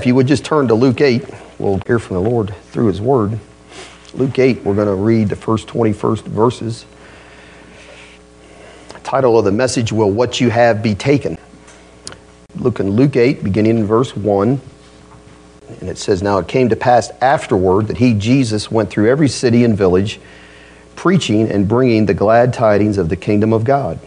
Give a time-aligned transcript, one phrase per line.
[0.00, 3.02] If you would just turn to Luke 8, we'll hear from the Lord through His
[3.02, 3.38] Word.
[4.14, 6.86] Luke 8, we're going to read the first 21st verses.
[9.04, 11.36] Title of the message will What You Have Be Taken.
[12.56, 14.58] Look in Luke 8, beginning in verse 1.
[15.80, 19.28] And it says, Now it came to pass afterward that he, Jesus, went through every
[19.28, 20.18] city and village,
[20.96, 24.00] preaching and bringing the glad tidings of the kingdom of God.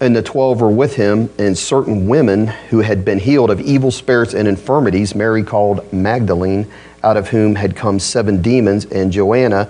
[0.00, 3.90] And the twelve were with him, and certain women who had been healed of evil
[3.90, 6.70] spirits and infirmities, Mary called Magdalene,
[7.02, 9.68] out of whom had come seven demons, and Joanna,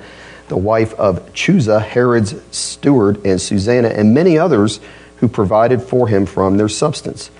[0.48, 4.80] the wife of Chuza, Herod's steward, and Susanna, and many others
[5.16, 7.30] who provided for him from their substance.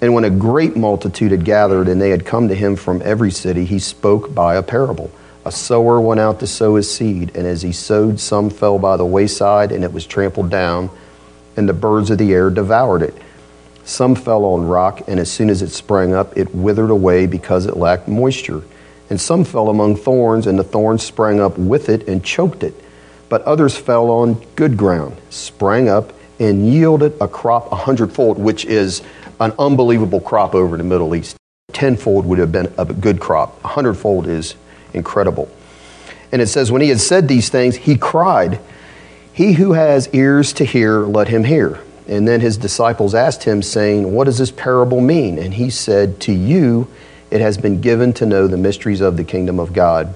[0.00, 3.30] And when a great multitude had gathered and they had come to him from every
[3.30, 5.10] city, he spoke by a parable.
[5.44, 8.96] A sower went out to sow his seed, and as he sowed, some fell by
[8.96, 10.88] the wayside, and it was trampled down,
[11.56, 13.14] and the birds of the air devoured it.
[13.84, 17.66] Some fell on rock, and as soon as it sprang up, it withered away because
[17.66, 18.62] it lacked moisture.
[19.10, 22.74] And some fell among thorns, and the thorns sprang up with it and choked it.
[23.28, 28.64] But others fell on good ground, sprang up, and yielded a crop a hundredfold, which
[28.64, 29.02] is
[29.40, 31.36] an unbelievable crop over in the Middle East.
[31.72, 33.62] Tenfold would have been a good crop.
[33.64, 34.54] A hundredfold is
[34.94, 35.50] incredible.
[36.30, 38.60] And it says, when he had said these things, he cried,
[39.32, 41.80] He who has ears to hear, let him hear.
[42.06, 45.38] And then his disciples asked him, saying, What does this parable mean?
[45.38, 46.88] And he said, To you
[47.30, 50.12] it has been given to know the mysteries of the kingdom of God,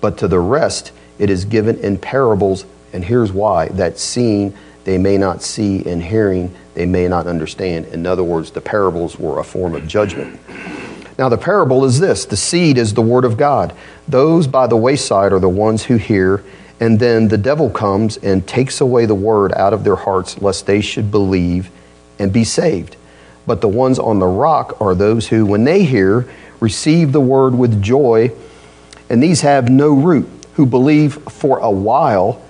[0.00, 2.66] but to the rest it is given in parables.
[2.92, 7.86] And here's why that seeing they may not see, and hearing they may not understand.
[7.86, 10.40] In other words, the parables were a form of judgment.
[11.18, 13.74] Now, the parable is this the seed is the word of God.
[14.06, 16.44] Those by the wayside are the ones who hear,
[16.80, 20.66] and then the devil comes and takes away the word out of their hearts, lest
[20.66, 21.70] they should believe
[22.18, 22.96] and be saved.
[23.46, 26.28] But the ones on the rock are those who, when they hear,
[26.60, 28.32] receive the word with joy,
[29.08, 32.42] and these have no root, who believe for a while,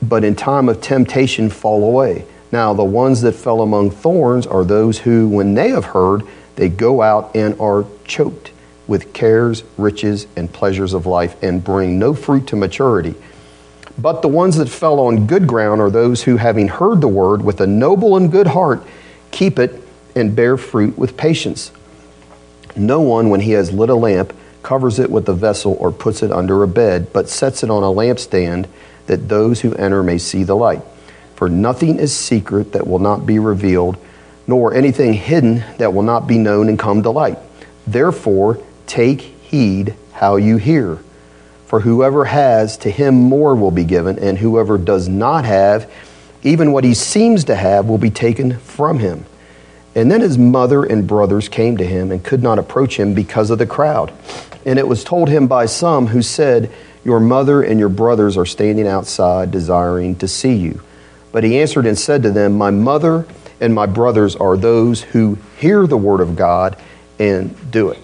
[0.00, 2.24] but in time of temptation fall away.
[2.52, 6.22] Now, the ones that fell among thorns are those who, when they have heard,
[6.54, 8.52] they go out and are choked
[8.86, 13.14] with cares, riches, and pleasures of life, and bring no fruit to maturity.
[13.98, 17.42] But the ones that fell on good ground are those who, having heard the word
[17.42, 18.82] with a noble and good heart,
[19.30, 19.82] keep it
[20.14, 21.72] and bear fruit with patience.
[22.76, 26.22] No one, when he has lit a lamp, covers it with a vessel or puts
[26.22, 28.66] it under a bed, but sets it on a lampstand
[29.06, 30.82] that those who enter may see the light.
[31.34, 33.96] For nothing is secret that will not be revealed,
[34.46, 37.38] nor anything hidden that will not be known and come to light.
[37.86, 40.98] Therefore, take heed how you hear.
[41.66, 45.90] For whoever has, to him more will be given, and whoever does not have,
[46.42, 49.26] even what he seems to have, will be taken from him.
[49.96, 53.50] And then his mother and brothers came to him and could not approach him because
[53.50, 54.12] of the crowd.
[54.64, 56.70] And it was told him by some who said,
[57.04, 60.82] Your mother and your brothers are standing outside desiring to see you.
[61.32, 63.26] But he answered and said to them, My mother
[63.60, 66.76] and my brothers are those who hear the word of God
[67.18, 67.98] and do it.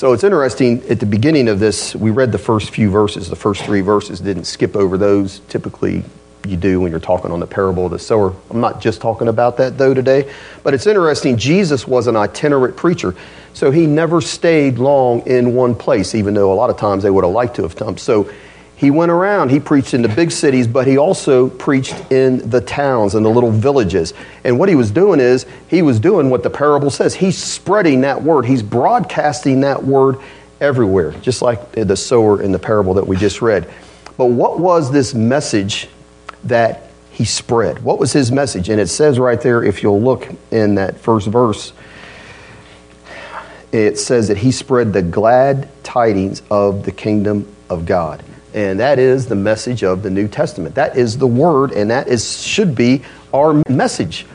[0.00, 3.28] So it's interesting, at the beginning of this, we read the first few verses.
[3.28, 5.40] The first three verses didn't skip over those.
[5.40, 6.02] Typically,
[6.48, 8.34] you do when you're talking on the parable of the sower.
[8.48, 11.36] I'm not just talking about that though today, but it's interesting.
[11.36, 13.14] Jesus was an itinerant preacher,
[13.52, 17.10] so he never stayed long in one place, even though a lot of times they
[17.10, 17.98] would have liked to have come.
[17.98, 18.30] So
[18.80, 22.62] he went around, he preached in the big cities, but he also preached in the
[22.62, 24.14] towns and the little villages.
[24.42, 27.12] And what he was doing is, he was doing what the parable says.
[27.14, 30.16] He's spreading that word, he's broadcasting that word
[30.62, 33.70] everywhere, just like the sower in the parable that we just read.
[34.16, 35.86] But what was this message
[36.44, 37.82] that he spread?
[37.82, 38.70] What was his message?
[38.70, 41.74] And it says right there, if you'll look in that first verse,
[43.72, 48.24] it says that he spread the glad tidings of the kingdom of God.
[48.52, 50.74] And that is the message of the New Testament.
[50.74, 53.02] That is the word, and that is, should be
[53.32, 54.26] our message.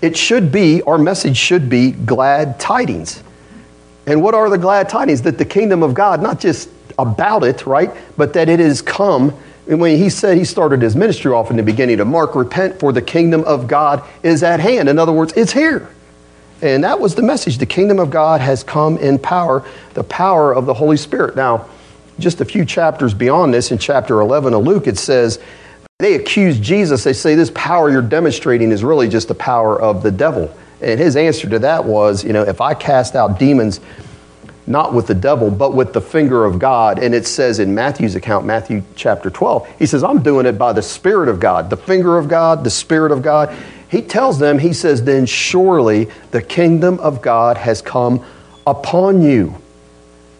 [0.00, 3.22] It should be, our message should be glad tidings.
[4.06, 5.22] And what are the glad tidings?
[5.22, 9.32] That the kingdom of God, not just about it, right, but that it has come.
[9.68, 12.80] And when he said he started his ministry off in the beginning to Mark, repent
[12.80, 14.88] for the kingdom of God is at hand.
[14.88, 15.88] In other words, it's here.
[16.62, 17.58] And that was the message.
[17.58, 19.64] The kingdom of God has come in power,
[19.94, 21.36] the power of the Holy Spirit.
[21.36, 21.68] Now,
[22.18, 25.38] just a few chapters beyond this, in chapter 11 of Luke, it says,
[26.02, 27.04] they accuse Jesus.
[27.04, 30.52] They say, This power you're demonstrating is really just the power of the devil.
[30.80, 33.78] And his answer to that was, You know, if I cast out demons,
[34.66, 36.98] not with the devil, but with the finger of God.
[36.98, 40.72] And it says in Matthew's account, Matthew chapter 12, he says, I'm doing it by
[40.72, 43.56] the Spirit of God, the finger of God, the Spirit of God.
[43.88, 48.24] He tells them, He says, Then surely the kingdom of God has come
[48.66, 49.61] upon you.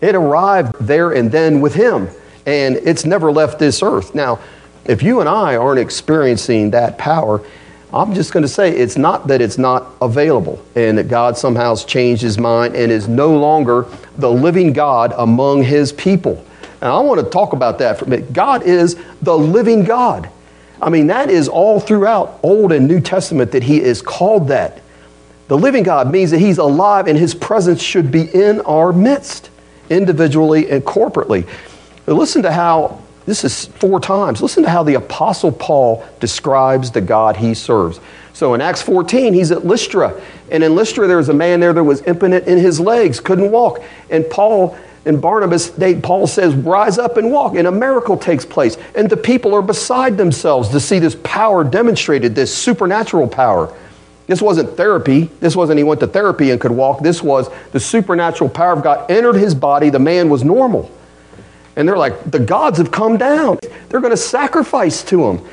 [0.02, 2.10] It arrived there and then with him,
[2.44, 4.14] and it's never left this earth.
[4.14, 4.40] Now,
[4.84, 7.40] if you and I aren't experiencing that power,
[7.92, 11.70] I'm just going to say it's not that it's not available and that God somehow
[11.70, 16.44] has changed his mind and is no longer the living God among his people.
[16.80, 18.32] And I want to talk about that for a minute.
[18.32, 20.28] God is the living God.
[20.80, 24.80] I mean, that is all throughout Old and New Testament that he is called that.
[25.46, 29.50] The living God means that he's alive and his presence should be in our midst,
[29.92, 31.46] individually and corporately.
[32.06, 36.90] But listen to how, this is four times, listen to how the Apostle Paul describes
[36.90, 38.00] the God he serves.
[38.32, 40.20] So in Acts 14, he's at Lystra.
[40.50, 43.50] And in Lystra, there was a man there that was impotent in his legs, couldn't
[43.50, 43.82] walk.
[44.10, 48.44] And Paul and Barnabas, they, Paul says, rise up and walk, and a miracle takes
[48.44, 48.76] place.
[48.94, 53.76] And the people are beside themselves to see this power demonstrated, this supernatural power.
[54.26, 55.30] This wasn't therapy.
[55.40, 57.00] This wasn't he went to therapy and could walk.
[57.00, 59.90] This was the supernatural power of God entered his body.
[59.90, 60.90] The man was normal.
[61.76, 63.58] And they're like, the gods have come down.
[63.88, 65.46] They're going to sacrifice to him.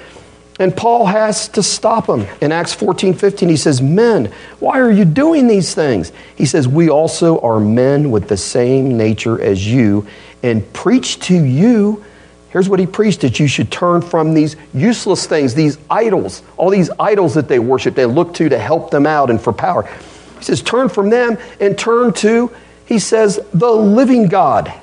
[0.59, 2.27] And Paul has to stop him.
[2.41, 6.11] In Acts 14, 15, he says, Men, why are you doing these things?
[6.35, 10.05] He says, We also are men with the same nature as you,
[10.43, 12.03] and preach to you.
[12.49, 16.69] Here's what he preached that you should turn from these useless things, these idols, all
[16.69, 19.83] these idols that they worship, they look to to help them out and for power.
[20.39, 22.51] He says, Turn from them and turn to,
[22.85, 24.73] he says, the living God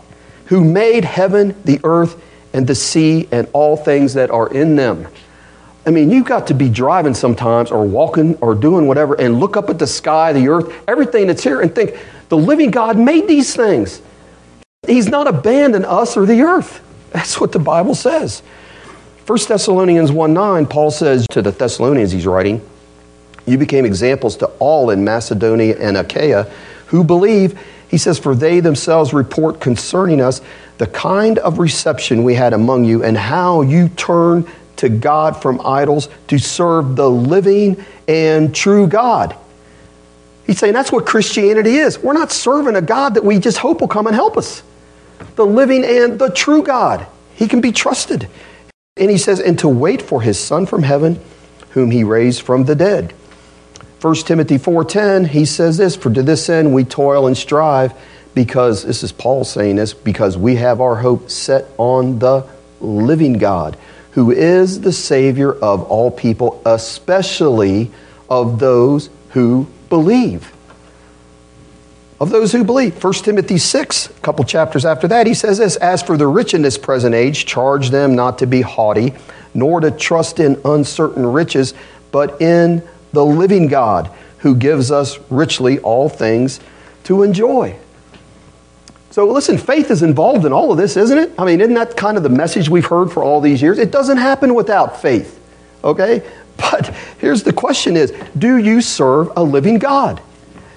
[0.46, 2.22] who made heaven, the earth,
[2.52, 5.08] and the sea, and all things that are in them.
[5.84, 9.56] I mean, you've got to be driving sometimes or walking or doing whatever and look
[9.56, 11.98] up at the sky, the earth, everything that's here and think,
[12.28, 14.00] the living God made these things.
[14.86, 16.80] He's not abandoned us or the earth.
[17.16, 18.42] That's what the Bible says.
[19.26, 22.60] 1 Thessalonians 1 9, Paul says to the Thessalonians he's writing,
[23.46, 26.42] You became examples to all in Macedonia and Achaia
[26.88, 27.58] who believe.
[27.88, 30.42] He says, For they themselves report concerning us
[30.76, 34.46] the kind of reception we had among you and how you turned
[34.76, 39.34] to God from idols to serve the living and true God.
[40.46, 41.98] He's saying that's what Christianity is.
[41.98, 44.62] We're not serving a God that we just hope will come and help us.
[45.36, 47.06] The living and the true God.
[47.34, 48.28] He can be trusted.
[48.96, 51.20] And he says, and to wait for his son from heaven,
[51.70, 53.12] whom he raised from the dead.
[54.00, 57.92] 1 Timothy 4:10, he says this, for to this end we toil and strive,
[58.34, 62.46] because this is Paul saying this, because we have our hope set on the
[62.80, 63.76] living God
[64.16, 67.90] who is the Savior of all people, especially
[68.30, 70.55] of those who believe.
[72.18, 73.02] Of those who believe.
[73.02, 76.54] 1 Timothy 6, a couple chapters after that, he says this As for the rich
[76.54, 79.12] in this present age, charge them not to be haughty,
[79.52, 81.74] nor to trust in uncertain riches,
[82.12, 82.82] but in
[83.12, 86.60] the living God, who gives us richly all things
[87.04, 87.76] to enjoy.
[89.10, 91.32] So listen, faith is involved in all of this, isn't it?
[91.38, 93.78] I mean, isn't that kind of the message we've heard for all these years?
[93.78, 95.38] It doesn't happen without faith,
[95.84, 96.22] okay?
[96.58, 100.22] But here's the question is, do you serve a living God?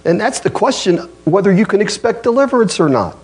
[0.05, 3.17] And that's the question whether you can expect deliverance or not.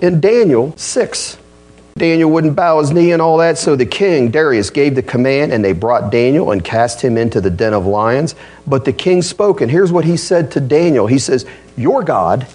[0.00, 1.38] In Daniel 6,
[1.96, 5.52] Daniel wouldn't bow his knee and all that, so the king, Darius, gave the command
[5.52, 8.34] and they brought Daniel and cast him into the den of lions.
[8.66, 12.46] But the king spoke, and here's what he said to Daniel He says, Your God,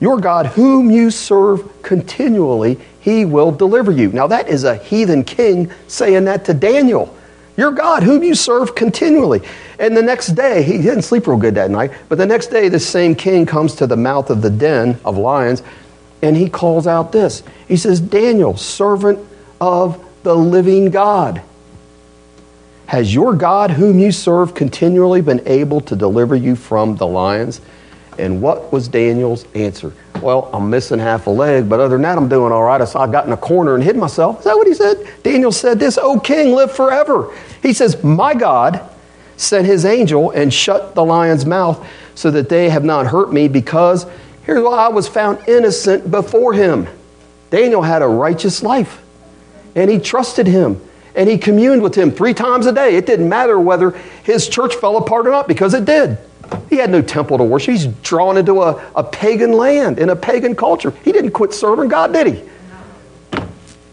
[0.00, 4.12] your God, whom you serve continually, he will deliver you.
[4.12, 7.14] Now, that is a heathen king saying that to Daniel.
[7.58, 9.42] Your God, whom you serve continually.
[9.80, 12.68] And the next day, he didn't sleep real good that night, but the next day,
[12.68, 15.64] this same king comes to the mouth of the den of lions
[16.22, 17.42] and he calls out this.
[17.66, 19.18] He says, Daniel, servant
[19.60, 21.42] of the living God.
[22.86, 27.60] Has your God, whom you serve continually, been able to deliver you from the lions?
[28.18, 29.92] And what was Daniel's answer?
[30.22, 32.86] Well, I'm missing half a leg, but other than that, I'm doing all right.
[32.86, 34.40] So I got in a corner and hid myself.
[34.40, 34.96] Is that what he said?
[35.22, 37.34] Daniel said this, O king, live forever.
[37.62, 38.88] He says, My God
[39.36, 43.48] sent his angel and shut the lion's mouth so that they have not hurt me
[43.48, 44.06] because
[44.44, 46.88] here's why I was found innocent before him.
[47.50, 49.00] Daniel had a righteous life
[49.74, 50.80] and he trusted him
[51.14, 52.96] and he communed with him three times a day.
[52.96, 53.92] It didn't matter whether
[54.24, 56.18] his church fell apart or not because it did.
[56.68, 57.72] He had no temple to worship.
[57.72, 60.92] He's drawn into a, a pagan land, in a pagan culture.
[61.04, 62.42] He didn't quit serving God, did he?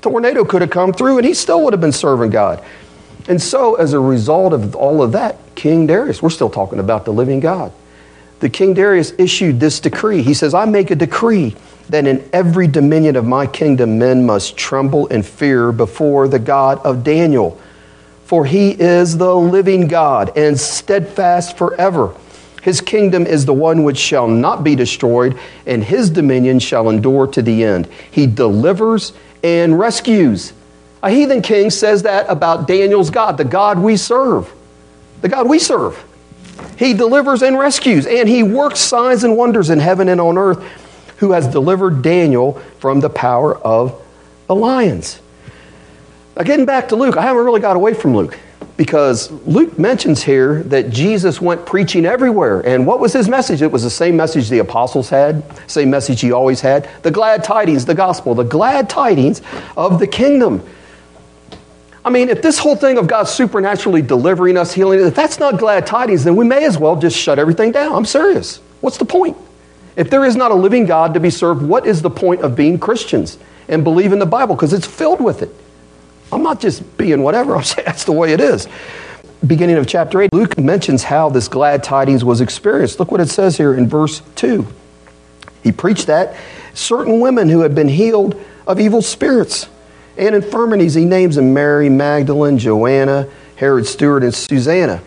[0.01, 2.63] Tornado could have come through and he still would have been serving God.
[3.27, 7.05] And so, as a result of all of that, King Darius, we're still talking about
[7.05, 7.71] the living God.
[8.39, 10.21] The King Darius issued this decree.
[10.21, 11.55] He says, I make a decree
[11.89, 16.79] that in every dominion of my kingdom men must tremble and fear before the God
[16.85, 17.59] of Daniel.
[18.25, 22.15] For he is the living God and steadfast forever
[22.65, 27.27] His kingdom is the one which shall not be destroyed, and his dominion shall endure
[27.27, 27.87] to the end.
[28.09, 30.51] He delivers and rescues.
[31.03, 34.51] A heathen king says that about Daniel's God, the God we serve.
[35.21, 36.03] The God we serve.
[36.75, 40.57] He delivers and rescues, and he works signs and wonders in heaven and on earth,
[41.17, 44.03] who has delivered Daniel from the power of
[44.47, 45.19] the lions.
[46.35, 48.39] Now, getting back to Luke, I haven't really got away from Luke
[48.77, 52.59] because Luke mentions here that Jesus went preaching everywhere.
[52.61, 53.61] And what was his message?
[53.61, 57.43] It was the same message the apostles had, same message he always had the glad
[57.43, 59.41] tidings, the gospel, the glad tidings
[59.77, 60.61] of the kingdom.
[62.03, 65.57] I mean, if this whole thing of God supernaturally delivering us, healing, if that's not
[65.57, 67.93] glad tidings, then we may as well just shut everything down.
[67.93, 68.57] I'm serious.
[68.81, 69.37] What's the point?
[69.95, 72.55] If there is not a living God to be served, what is the point of
[72.55, 73.39] being Christians
[73.69, 74.55] and believing the Bible?
[74.55, 75.49] Because it's filled with it.
[76.31, 78.67] I'm not just being whatever, I'm saying that's the way it is.
[79.45, 82.99] Beginning of chapter 8, Luke mentions how this glad tidings was experienced.
[82.99, 84.65] Look what it says here in verse 2.
[85.63, 86.35] He preached that
[86.73, 89.67] certain women who had been healed of evil spirits
[90.17, 90.93] and infirmities.
[90.93, 95.01] He names them Mary Magdalene, Joanna, Herod steward, and Susanna.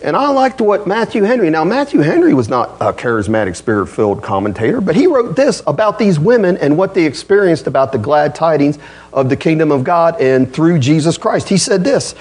[0.00, 4.22] And I liked what Matthew Henry, now Matthew Henry was not a charismatic spirit filled
[4.22, 8.32] commentator, but he wrote this about these women and what they experienced about the glad
[8.34, 8.78] tidings
[9.12, 11.48] of the kingdom of God and through Jesus Christ.
[11.48, 12.14] He said this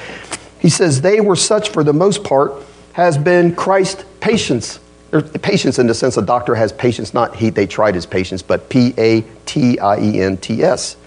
[0.59, 2.53] He says, They were such for the most part,
[2.93, 4.79] has been Christ patients.
[5.41, 8.69] Patients in the sense a doctor has patients, not he, they tried his patience, but
[8.69, 10.97] P A T I E N T S.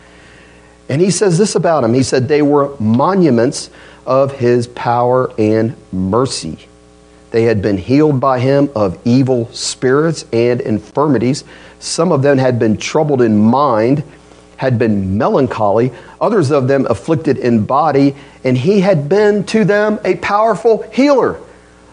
[0.89, 1.95] And he says this about him.
[1.95, 3.71] He said they were monuments
[4.11, 6.59] of his power and mercy.
[7.31, 11.45] They had been healed by him of evil spirits and infirmities.
[11.79, 14.03] Some of them had been troubled in mind,
[14.57, 20.01] had been melancholy, others of them afflicted in body, and he had been to them
[20.05, 21.41] a powerful healer.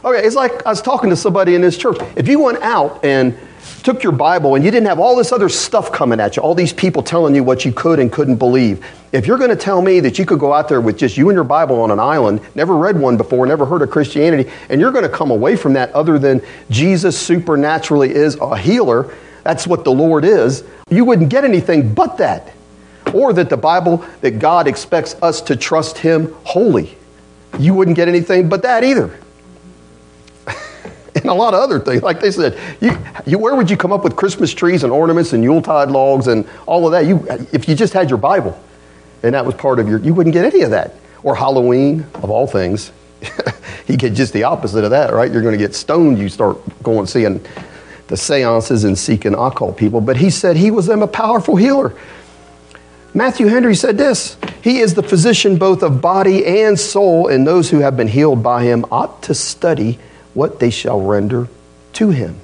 [0.04, 1.98] Okay, it's like I was talking to somebody in this church.
[2.16, 3.38] If you went out and
[3.84, 6.56] took your Bible and you didn't have all this other stuff coming at you, all
[6.56, 8.86] these people telling you what you could and couldn't believe.
[9.12, 11.30] If you're going to tell me that you could go out there with just you
[11.30, 14.82] and your Bible on an island, never read one before, never heard of Christianity, and
[14.82, 19.66] you're going to come away from that other than Jesus supernaturally is a healer, that's
[19.66, 22.54] what the Lord is, you wouldn't get anything but that.
[23.14, 26.98] Or that the Bible, that God expects us to trust Him wholly.
[27.58, 29.18] You wouldn't get anything but that either
[31.22, 32.04] and a lot of other things.
[32.04, 35.34] Like they said, you, you, where would you come up with Christmas trees and ornaments
[35.34, 37.06] and Yuletide logs and all of that?
[37.06, 38.60] You, if you just had your Bible
[39.24, 40.96] and that was part of your, you wouldn't get any of that.
[41.24, 42.92] Or Halloween, of all things.
[43.88, 45.32] you get just the opposite of that, right?
[45.32, 46.20] You're going to get stoned.
[46.20, 47.44] You start going seeing
[48.08, 50.02] the seances and seeking occult people.
[50.02, 51.94] But he said he was them a powerful healer.
[53.14, 57.70] Matthew Henry said this He is the physician both of body and soul, and those
[57.70, 59.98] who have been healed by him ought to study
[60.38, 61.48] what they shall render
[61.94, 62.40] to him.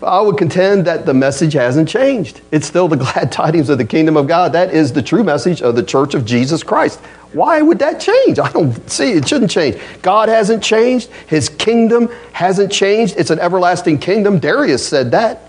[0.00, 2.40] I would contend that the message hasn't changed.
[2.52, 4.52] It's still the glad tidings of the kingdom of God.
[4.52, 7.00] That is the true message of the church of Jesus Christ.
[7.32, 8.38] Why would that change?
[8.38, 9.76] I don't see it shouldn't change.
[10.02, 11.10] God hasn't changed.
[11.26, 13.16] His kingdom hasn't changed.
[13.18, 14.38] It's an everlasting kingdom.
[14.38, 15.42] Darius said that.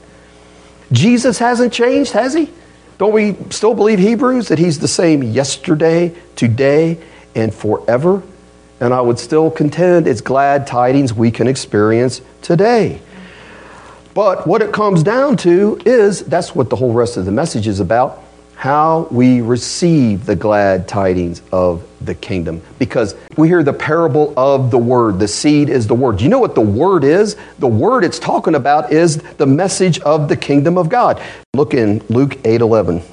[0.92, 2.52] Jesus hasn't changed, has he?
[2.98, 6.98] Don't we still believe Hebrews that he's the same yesterday, today,
[7.36, 8.24] and forever?
[8.80, 13.02] And I would still contend it's glad tidings we can experience today.
[14.14, 17.68] But what it comes down to is that's what the whole rest of the message
[17.68, 18.24] is about
[18.58, 22.60] how we receive the glad tidings of the kingdom.
[22.80, 25.20] Because we hear the parable of the word.
[25.20, 26.20] The seed is the word.
[26.20, 27.36] You know what the word is?
[27.60, 31.22] The word it's talking about is the message of the kingdom of God.
[31.54, 33.04] Look in Luke 8 11.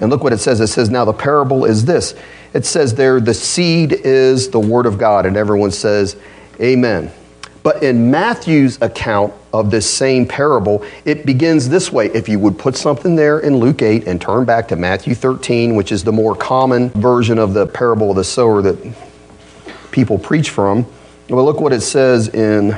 [0.00, 0.60] And look what it says.
[0.60, 2.16] It says, Now the parable is this.
[2.52, 5.26] It says there, the seed is the word of God.
[5.26, 6.16] And everyone says,
[6.60, 7.10] Amen.
[7.62, 12.06] But in Matthew's account of this same parable, it begins this way.
[12.06, 15.74] If you would put something there in Luke 8 and turn back to Matthew 13,
[15.74, 18.94] which is the more common version of the parable of the sower that
[19.90, 20.86] people preach from,
[21.28, 22.76] well, look what it says in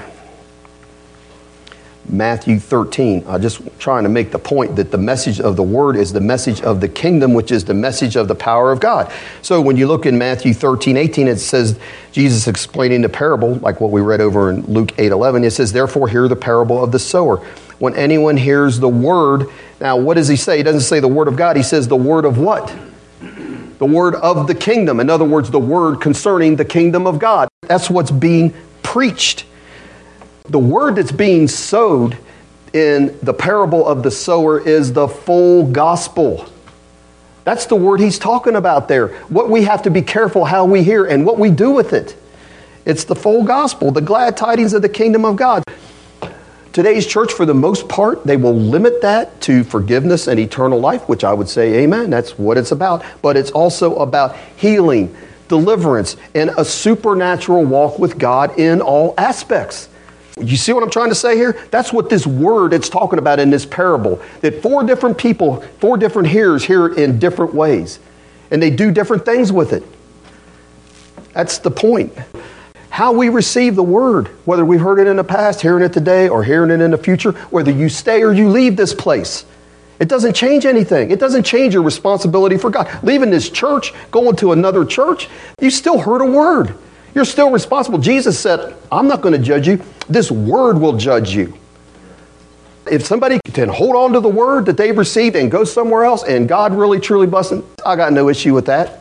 [2.08, 3.24] Matthew 13.
[3.28, 6.20] I'm just trying to make the point that the message of the word is the
[6.20, 9.12] message of the kingdom, which is the message of the power of God.
[9.40, 11.78] So when you look in Matthew 13, 18, it says,
[12.10, 15.72] Jesus explaining the parable, like what we read over in Luke 8, 11, it says,
[15.72, 17.36] Therefore, hear the parable of the sower.
[17.78, 19.46] When anyone hears the word,
[19.80, 20.56] now what does he say?
[20.56, 22.74] He doesn't say the word of God, he says the word of what?
[23.78, 25.00] The word of the kingdom.
[25.00, 27.48] In other words, the word concerning the kingdom of God.
[27.62, 29.46] That's what's being preached
[30.52, 32.18] the word that's being sowed
[32.74, 36.46] in the parable of the sower is the full gospel.
[37.44, 39.08] That's the word he's talking about there.
[39.28, 42.14] What we have to be careful how we hear and what we do with it.
[42.84, 45.64] It's the full gospel, the glad tidings of the kingdom of God.
[46.74, 51.08] Today's church, for the most part, they will limit that to forgiveness and eternal life,
[51.08, 52.10] which I would say, amen.
[52.10, 53.04] That's what it's about.
[53.22, 55.16] But it's also about healing,
[55.48, 59.88] deliverance, and a supernatural walk with God in all aspects.
[60.40, 61.60] You see what I'm trying to say here?
[61.70, 64.20] That's what this word it's talking about in this parable.
[64.40, 67.98] That four different people, four different hearers hear it in different ways.
[68.50, 69.84] And they do different things with it.
[71.32, 72.12] That's the point.
[72.90, 76.28] How we receive the word, whether we've heard it in the past, hearing it today,
[76.28, 79.46] or hearing it in the future, whether you stay or you leave this place.
[79.98, 81.10] It doesn't change anything.
[81.10, 82.90] It doesn't change your responsibility for God.
[83.02, 85.28] Leaving this church, going to another church,
[85.60, 86.74] you still heard a word.
[87.14, 87.98] You're still responsible.
[87.98, 89.82] Jesus said, I'm not going to judge you.
[90.08, 91.54] This word will judge you.
[92.90, 96.24] If somebody can hold on to the word that they've received and go somewhere else
[96.24, 99.00] and God really truly bless them, I got no issue with that.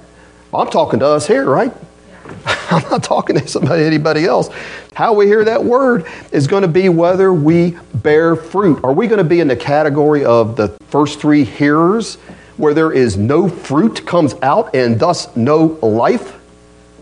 [0.53, 1.73] I'm talking to us here, right?
[2.45, 4.49] I'm not talking to somebody, anybody else.
[4.93, 8.83] How we hear that word is going to be whether we bear fruit.
[8.83, 12.15] Are we going to be in the category of the first three hearers
[12.57, 16.40] where there is no fruit comes out and thus no life?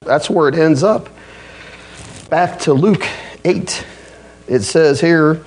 [0.10, 1.08] That's where it ends up.
[2.32, 3.06] Back to Luke
[3.46, 3.86] 8.
[4.48, 5.46] It says here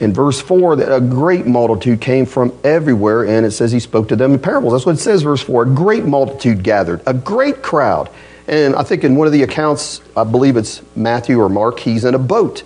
[0.00, 4.08] in verse 4 that a great multitude came from everywhere, and it says he spoke
[4.08, 4.72] to them in parables.
[4.72, 5.64] That's what it says, verse 4.
[5.64, 8.08] A great multitude gathered, a great crowd.
[8.46, 12.06] And I think in one of the accounts, I believe it's Matthew or Mark, he's
[12.06, 12.62] in a boat.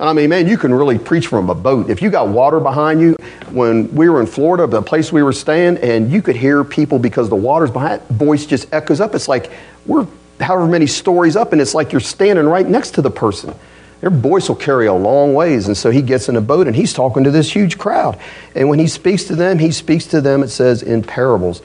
[0.00, 1.90] I mean, man, you can really preach from a boat.
[1.90, 3.16] If you got water behind you,
[3.50, 6.98] when we were in Florida, the place we were staying, and you could hear people
[6.98, 9.14] because the water's behind, voice just echoes up.
[9.14, 9.50] It's like
[9.84, 10.06] we're
[10.40, 13.54] however many stories up, and it's like you're standing right next to the person.
[14.00, 15.66] Their voice will carry a long ways.
[15.66, 18.18] And so he gets in a boat and he's talking to this huge crowd.
[18.54, 21.62] And when he speaks to them, he speaks to them, it says, in parables.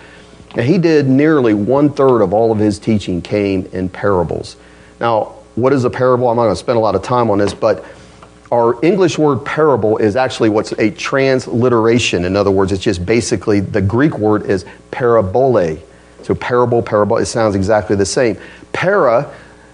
[0.56, 4.56] And he did nearly one third of all of his teaching came in parables.
[5.00, 6.28] Now, what is a parable?
[6.28, 7.86] I'm not going to spend a lot of time on this, but
[8.52, 12.26] our English word parable is actually what's a transliteration.
[12.26, 15.78] In other words, it's just basically the Greek word is parabole.
[16.24, 18.38] So parable, parable, it sounds exactly the same.
[18.74, 19.34] Para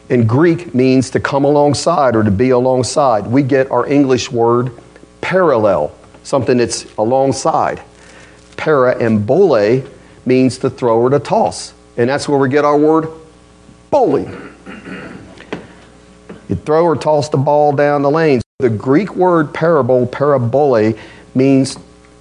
[0.09, 3.27] in Greek means to come alongside or to be alongside.
[3.27, 4.71] We get our English word
[5.21, 7.81] parallel, something that's alongside.
[8.57, 9.83] Para and bole
[10.25, 11.73] means to throw or to toss.
[11.97, 13.09] And that's where we get our word
[13.89, 14.27] bowling.
[16.47, 18.41] You throw or toss the ball down the lane.
[18.59, 20.97] The Greek word parable, parabole,
[21.35, 21.77] means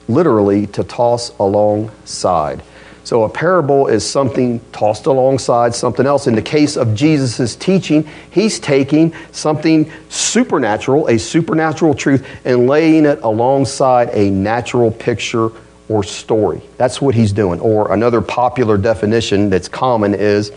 [0.06, 2.62] literally to toss alongside.
[3.08, 6.26] So a parable is something tossed alongside something else.
[6.26, 13.06] In the case of Jesus' teaching, he's taking something supernatural, a supernatural truth, and laying
[13.06, 15.48] it alongside a natural picture
[15.88, 16.60] or story.
[16.76, 17.60] That's what he's doing.
[17.60, 20.52] Or another popular definition that's common is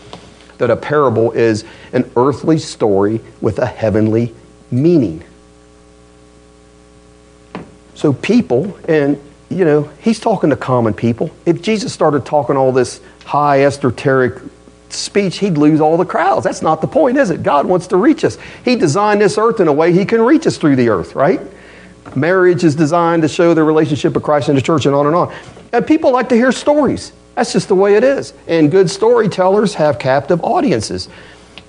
[0.58, 4.34] that a parable is an earthly story with a heavenly
[4.70, 5.24] meaning.
[7.94, 9.18] So people, and
[9.52, 11.30] you know, he's talking to common people.
[11.46, 14.42] If Jesus started talking all this high esoteric
[14.88, 16.44] speech, he'd lose all the crowds.
[16.44, 17.42] That's not the point, is it?
[17.42, 18.38] God wants to reach us.
[18.64, 21.40] He designed this earth in a way he can reach us through the earth, right?
[22.14, 25.14] Marriage is designed to show the relationship of Christ and the church and on and
[25.14, 25.34] on.
[25.72, 27.12] And people like to hear stories.
[27.34, 28.34] That's just the way it is.
[28.46, 31.08] And good storytellers have captive audiences.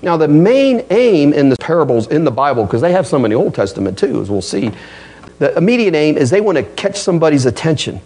[0.02, 3.32] Now, the main aim in the parables in the Bible, because they have some in
[3.32, 4.72] the Old Testament too, as we'll see,
[5.43, 7.99] the immediate aim is they want to catch somebody's attention,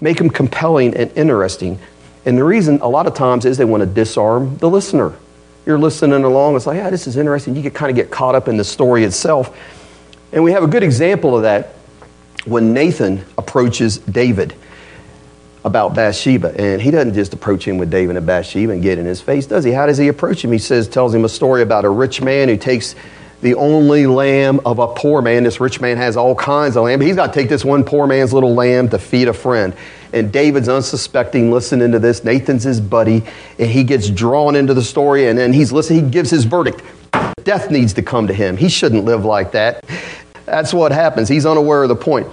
[0.00, 1.80] make them compelling and interesting.
[2.24, 5.12] And the reason a lot of times is they want to disarm the listener.
[5.66, 7.56] You're listening along, it's like, yeah, this is interesting.
[7.56, 9.58] You can kind of get caught up in the story itself.
[10.30, 11.74] And we have a good example of that
[12.44, 14.54] when Nathan approaches David
[15.64, 16.54] about Bathsheba.
[16.56, 19.44] And he doesn't just approach him with David and Bathsheba and get in his face,
[19.46, 19.72] does he?
[19.72, 20.52] How does he approach him?
[20.52, 22.94] He says, tells him a story about a rich man who takes
[23.42, 25.44] the only lamb of a poor man.
[25.44, 27.84] This rich man has all kinds of lamb, but he's got to take this one
[27.84, 29.74] poor man's little lamb to feed a friend.
[30.12, 32.24] And David's unsuspecting, listening to this.
[32.24, 33.22] Nathan's his buddy,
[33.58, 36.04] and he gets drawn into the story, and then he's listening.
[36.06, 36.82] He gives his verdict.
[37.44, 38.56] Death needs to come to him.
[38.56, 39.84] He shouldn't live like that.
[40.46, 41.28] That's what happens.
[41.28, 42.26] He's unaware of the point.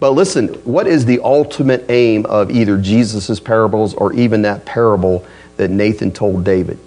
[0.00, 5.24] But listen, what is the ultimate aim of either Jesus' parables or even that parable
[5.56, 6.78] that Nathan told David?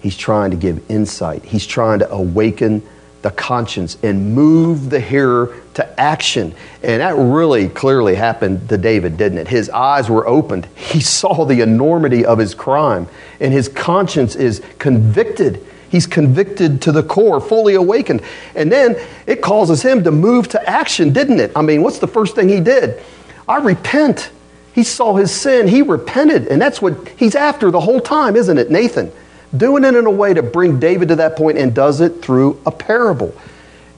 [0.00, 1.44] He's trying to give insight.
[1.44, 2.82] He's trying to awaken
[3.22, 6.54] the conscience and move the hearer to action.
[6.82, 9.48] And that really clearly happened to David, didn't it?
[9.48, 10.66] His eyes were opened.
[10.74, 13.06] He saw the enormity of his crime,
[13.40, 15.64] and his conscience is convicted.
[15.88, 18.22] He's convicted to the core, fully awakened.
[18.54, 21.52] And then it causes him to move to action, didn't it?
[21.54, 23.02] I mean, what's the first thing he did?
[23.46, 24.30] I repent.
[24.74, 25.68] He saw his sin.
[25.68, 26.46] He repented.
[26.46, 29.12] And that's what he's after the whole time, isn't it, Nathan?
[29.56, 32.60] Doing it in a way to bring David to that point and does it through
[32.66, 33.34] a parable.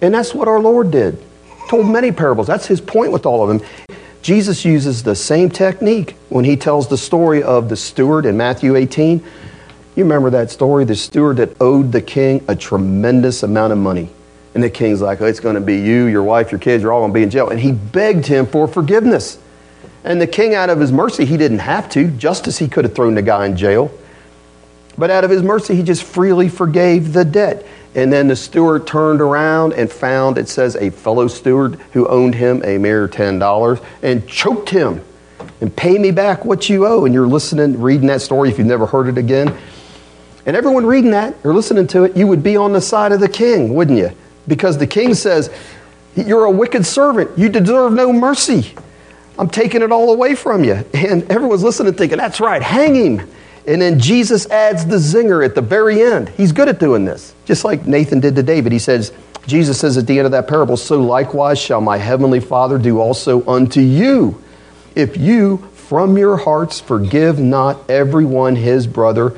[0.00, 1.22] And that's what our Lord did.
[1.68, 2.46] told many parables.
[2.46, 3.68] That's his point with all of them.
[4.22, 8.74] Jesus uses the same technique when he tells the story of the steward in Matthew
[8.74, 9.22] 18.
[9.96, 10.84] You remember that story?
[10.84, 14.08] The steward that owed the king a tremendous amount of money.
[14.54, 16.92] And the king's like, oh, it's going to be you, your wife, your kids, you're
[16.92, 17.50] all going to be in jail.
[17.50, 19.38] And he begged him for forgiveness.
[20.04, 22.08] And the king, out of his mercy, he didn't have to.
[22.08, 23.90] Justice, he could have thrown the guy in jail.
[24.96, 27.66] But out of his mercy, he just freely forgave the debt.
[27.94, 32.34] And then the steward turned around and found, it says, a fellow steward who owned
[32.34, 35.00] him a mere $10 and choked him
[35.60, 37.04] and pay me back what you owe.
[37.04, 39.56] And you're listening, reading that story if you've never heard it again.
[40.46, 43.20] And everyone reading that or listening to it, you would be on the side of
[43.20, 44.10] the king, wouldn't you?
[44.46, 45.50] Because the king says,
[46.16, 47.38] You're a wicked servant.
[47.38, 48.74] You deserve no mercy.
[49.38, 50.84] I'm taking it all away from you.
[50.92, 53.30] And everyone's listening thinking, That's right, hang him.
[53.66, 56.28] And then Jesus adds the zinger at the very end.
[56.30, 58.72] He's good at doing this, just like Nathan did to David.
[58.72, 59.12] He says,
[59.46, 63.00] Jesus says at the end of that parable, So likewise shall my heavenly Father do
[63.00, 64.42] also unto you,
[64.94, 69.36] if you from your hearts forgive not everyone his brother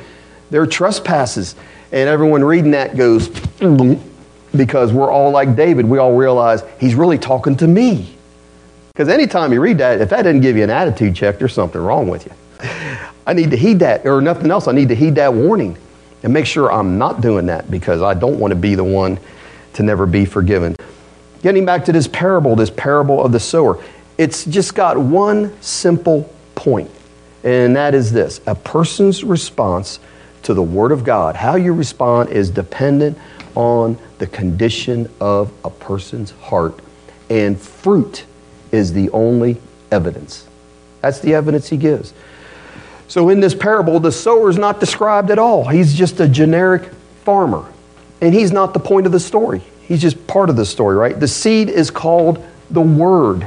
[0.50, 1.54] their trespasses.
[1.92, 3.28] And everyone reading that goes,
[4.56, 5.86] because we're all like David.
[5.86, 8.14] We all realize he's really talking to me.
[8.92, 11.80] Because anytime you read that, if that doesn't give you an attitude check, there's something
[11.80, 12.32] wrong with you.
[13.26, 15.76] I need to heed that, or nothing else, I need to heed that warning
[16.22, 19.18] and make sure I'm not doing that because I don't want to be the one
[19.74, 20.76] to never be forgiven.
[21.42, 23.82] Getting back to this parable, this parable of the sower,
[24.16, 26.90] it's just got one simple point,
[27.44, 29.98] and that is this a person's response
[30.44, 31.36] to the Word of God.
[31.36, 33.18] How you respond is dependent
[33.54, 36.78] on the condition of a person's heart,
[37.28, 38.24] and fruit
[38.72, 39.60] is the only
[39.90, 40.46] evidence.
[41.02, 42.14] That's the evidence he gives.
[43.08, 45.66] So in this parable, the sower is not described at all.
[45.68, 46.92] He's just a generic
[47.24, 47.64] farmer.
[48.20, 49.62] And he's not the point of the story.
[49.82, 51.18] He's just part of the story, right?
[51.18, 53.46] The seed is called the Word.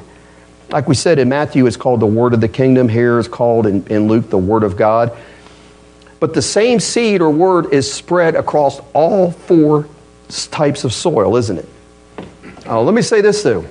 [0.69, 2.87] Like we said in Matthew, it's called the Word of the Kingdom.
[2.87, 5.17] Here is called in, in Luke the Word of God.
[6.19, 9.87] But the same seed or word is spread across all four
[10.51, 11.69] types of soil, isn't it?
[12.65, 13.65] Uh, let me say this though.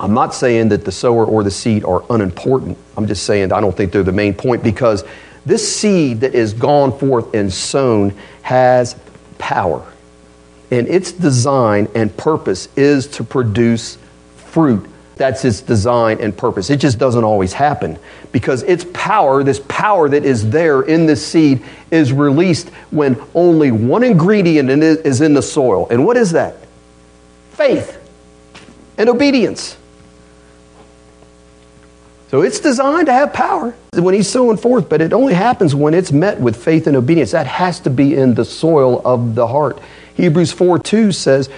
[0.00, 2.76] I'm not saying that the sower or the seed are unimportant.
[2.96, 5.04] I'm just saying I don't think they're the main point because
[5.46, 8.96] this seed that is gone forth and sown has
[9.38, 9.86] power.
[10.70, 13.98] And its design and purpose is to produce
[14.36, 14.88] fruit.
[15.16, 16.70] That's its design and purpose.
[16.70, 17.98] It just doesn't always happen
[18.32, 23.70] because its power, this power that is there in the seed, is released when only
[23.70, 25.86] one ingredient is in the soil.
[25.88, 26.56] And what is that?
[27.52, 28.00] Faith
[28.98, 29.76] and obedience.
[32.34, 35.94] So it's designed to have power when he's sowing forth, but it only happens when
[35.94, 37.30] it's met with faith and obedience.
[37.30, 39.78] That has to be in the soil of the heart.
[40.16, 41.48] Hebrews 4 2 says,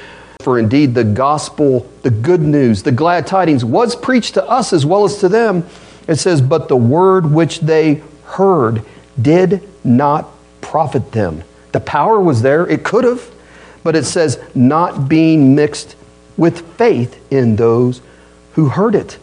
[0.42, 4.84] For indeed the gospel, the good news, the glad tidings was preached to us as
[4.84, 5.64] well as to them.
[6.08, 8.82] It says, But the word which they heard
[9.22, 10.28] did not
[10.60, 11.42] profit them.
[11.72, 13.26] The power was there, it could have,
[13.82, 15.96] but it says, not being mixed
[16.36, 18.02] with faith in those
[18.52, 19.16] who heard it.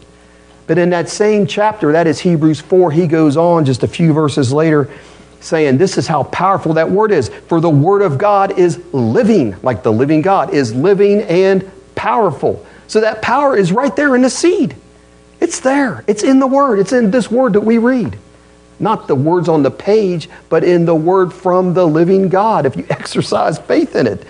[0.66, 4.12] But in that same chapter, that is Hebrews 4, he goes on just a few
[4.12, 4.90] verses later
[5.40, 7.28] saying, This is how powerful that word is.
[7.28, 12.64] For the word of God is living, like the living God, is living and powerful.
[12.86, 14.74] So that power is right there in the seed.
[15.40, 16.04] It's there.
[16.06, 16.78] It's in the Word.
[16.78, 18.18] It's in this Word that we read.
[18.80, 22.76] Not the words on the page, but in the Word from the living God, if
[22.76, 24.24] you exercise faith in it.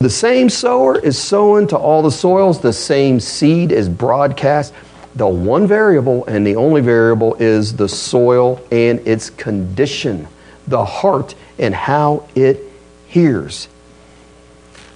[0.00, 4.74] The same sower is sown to all the soils, the same seed is broadcast.
[5.14, 10.26] The one variable and the only variable is the soil and its condition,
[10.66, 12.60] the heart and how it
[13.06, 13.68] hears.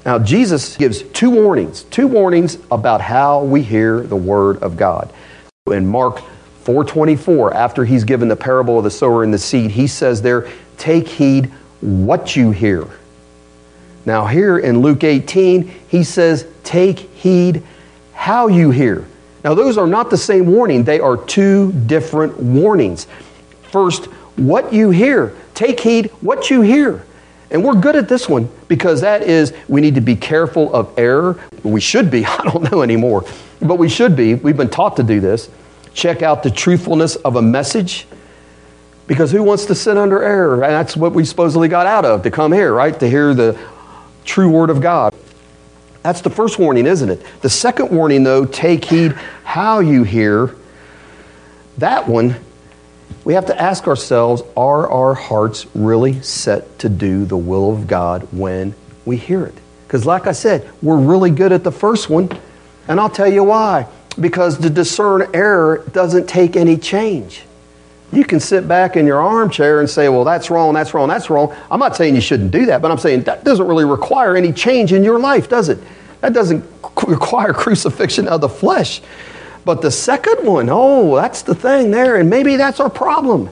[0.06, 5.12] Now, Jesus gives two warnings, two warnings about how we hear the Word of God.
[5.70, 6.22] In Mark
[6.64, 10.46] 4:24, after he's given the parable of the sower and the seed, he says there,
[10.78, 11.50] "Take heed
[11.80, 12.86] what you hear."
[14.06, 17.62] Now here in Luke 18, he says, "Take heed
[18.12, 19.04] how you hear."
[19.46, 23.06] Now those are not the same warning, they are two different warnings.
[23.70, 25.36] First, what you hear.
[25.54, 27.06] Take heed what you hear.
[27.52, 30.92] And we're good at this one because that is, we need to be careful of
[30.98, 31.38] error.
[31.62, 33.24] We should be, I don't know anymore,
[33.62, 34.34] but we should be.
[34.34, 35.48] We've been taught to do this.
[35.94, 38.08] Check out the truthfulness of a message
[39.06, 40.64] because who wants to sit under error?
[40.64, 42.98] And that's what we supposedly got out of to come here, right?
[42.98, 43.56] To hear the
[44.24, 45.14] true word of God.
[46.06, 47.20] That's the first warning, isn't it?
[47.40, 49.10] The second warning, though, take heed
[49.42, 50.54] how you hear.
[51.78, 52.36] That one
[53.24, 57.88] we have to ask ourselves are our hearts really set to do the will of
[57.88, 58.72] God when
[59.04, 59.54] we hear it?
[59.84, 62.30] Because, like I said, we're really good at the first one,
[62.86, 63.88] And I'll tell you why.
[64.20, 67.42] Because to discern error doesn't take any change.
[68.12, 71.28] You can sit back in your armchair and say, well, that's wrong, that's wrong, that's
[71.28, 71.54] wrong.
[71.70, 74.52] I'm not saying you shouldn't do that, but I'm saying that doesn't really require any
[74.52, 75.78] change in your life, does it?
[76.20, 76.64] That doesn't
[77.06, 79.02] require crucifixion of the flesh.
[79.64, 83.50] But the second one, oh, that's the thing there, and maybe that's our problem.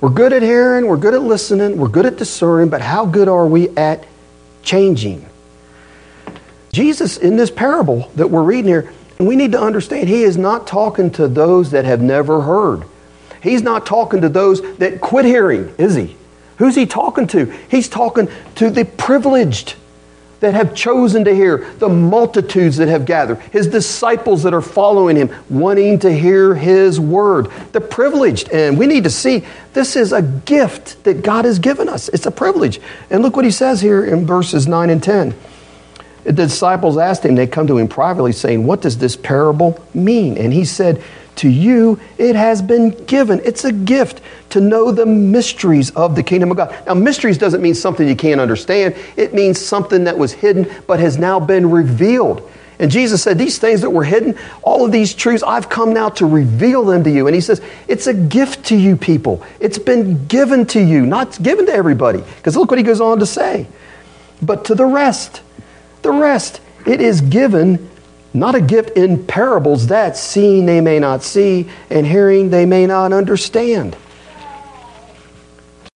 [0.00, 3.28] We're good at hearing, we're good at listening, we're good at discerning, but how good
[3.28, 4.06] are we at
[4.62, 5.26] changing?
[6.72, 10.36] Jesus, in this parable that we're reading here, and we need to understand he is
[10.36, 12.84] not talking to those that have never heard.
[13.44, 16.16] He's not talking to those that quit hearing, is he?
[16.56, 17.44] Who's he talking to?
[17.68, 19.74] He's talking to the privileged
[20.40, 25.16] that have chosen to hear, the multitudes that have gathered, his disciples that are following
[25.16, 28.48] him, wanting to hear his word, the privileged.
[28.48, 32.08] And we need to see this is a gift that God has given us.
[32.08, 32.80] It's a privilege.
[33.10, 35.34] And look what he says here in verses 9 and 10.
[36.24, 40.38] The disciples asked him, they come to him privately saying, What does this parable mean?
[40.38, 41.02] And he said,
[41.36, 43.40] To you it has been given.
[43.44, 44.20] It's a gift
[44.50, 46.74] to know the mysteries of the kingdom of God.
[46.86, 51.00] Now, mysteries doesn't mean something you can't understand, it means something that was hidden but
[51.00, 52.48] has now been revealed.
[52.78, 56.08] And Jesus said, These things that were hidden, all of these truths, I've come now
[56.10, 57.26] to reveal them to you.
[57.26, 59.44] And he says, It's a gift to you people.
[59.60, 62.18] It's been given to you, not given to everybody.
[62.18, 63.68] Because look what he goes on to say.
[64.42, 65.40] But to the rest,
[66.02, 67.90] the rest, it is given,
[68.34, 72.84] not a gift in parables that seeing they may not see and hearing they may
[72.84, 73.96] not understand.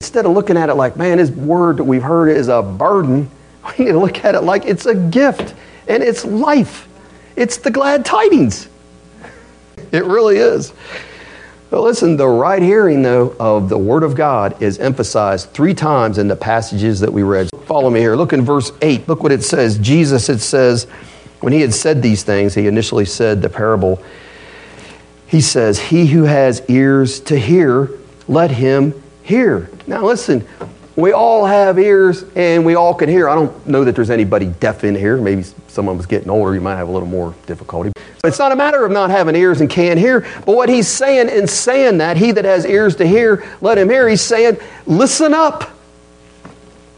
[0.00, 3.28] Instead of looking at it like, man, this word that we've heard is a burden,
[3.78, 5.54] we need to look at it like it's a gift
[5.88, 6.88] and it's life.
[7.34, 8.68] It's the glad tidings.
[9.90, 10.74] It really is.
[11.70, 16.18] But listen, the right hearing, though, of the Word of God is emphasized three times
[16.18, 17.48] in the passages that we read.
[17.66, 18.16] Follow me here.
[18.16, 19.08] Look in verse 8.
[19.08, 19.78] Look what it says.
[19.78, 20.86] Jesus, it says,
[21.40, 24.02] when he had said these things, he initially said the parable.
[25.26, 27.90] He says, He who has ears to hear,
[28.26, 29.70] let him hear.
[29.86, 30.46] Now, listen,
[30.96, 33.28] we all have ears and we all can hear.
[33.28, 35.16] I don't know that there's anybody deaf in here.
[35.16, 37.92] Maybe someone was getting older, you might have a little more difficulty.
[38.24, 41.28] It's not a matter of not having ears and can't hear, but what he's saying
[41.28, 45.34] in saying that, he that has ears to hear, let him hear, he's saying, listen
[45.34, 45.70] up.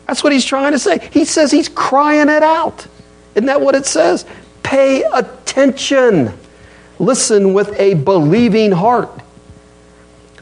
[0.07, 1.07] That's what he's trying to say.
[1.13, 2.87] He says he's crying it out.
[3.35, 4.25] Isn't that what it says?
[4.63, 6.33] Pay attention.
[6.99, 9.11] Listen with a believing heart.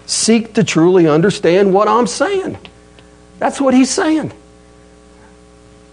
[0.06, 2.58] Seek to truly understand what I'm saying.
[3.38, 4.32] That's what he's saying.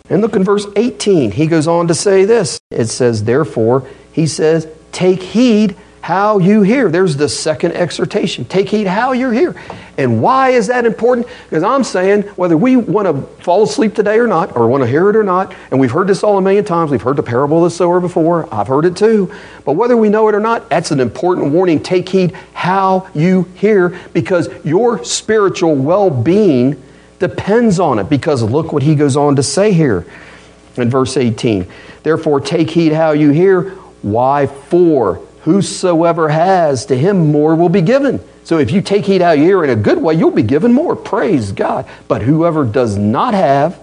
[0.10, 1.31] And look in verse 18.
[1.31, 2.60] He goes on to say this.
[2.71, 5.75] It says, Therefore, he says, Take heed
[6.06, 6.88] how you hear.
[6.88, 8.46] There's the second exhortation.
[8.46, 9.56] Take heed how you hear.
[9.98, 11.28] And why is that important?
[11.50, 14.88] Because I'm saying whether we want to fall asleep today or not, or want to
[14.88, 17.24] hear it or not, and we've heard this all a million times, we've heard the
[17.24, 20.39] parable of the sower before, I've heard it too, but whether we know it or
[20.39, 21.82] not, that's an important warning.
[21.82, 26.80] Take heed how you hear because your spiritual well being
[27.18, 28.10] depends on it.
[28.12, 30.06] Because look what he goes on to say here
[30.78, 31.65] in verse 18.
[32.04, 33.72] Therefore, take heed how you hear.
[34.04, 34.46] Why?
[34.46, 38.19] For Whosoever has, to him more will be given.
[38.43, 40.73] So if you take heed how you hear in a good way, you'll be given
[40.73, 40.95] more.
[40.95, 41.88] Praise God.
[42.08, 43.79] But whoever does not have,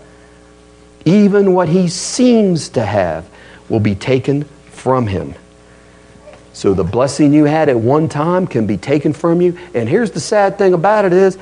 [1.04, 3.30] even what he seems to have,
[3.68, 5.36] will be taken from him.
[6.52, 9.56] So the blessing you had at one time can be taken from you.
[9.72, 11.38] And here's the sad thing about it is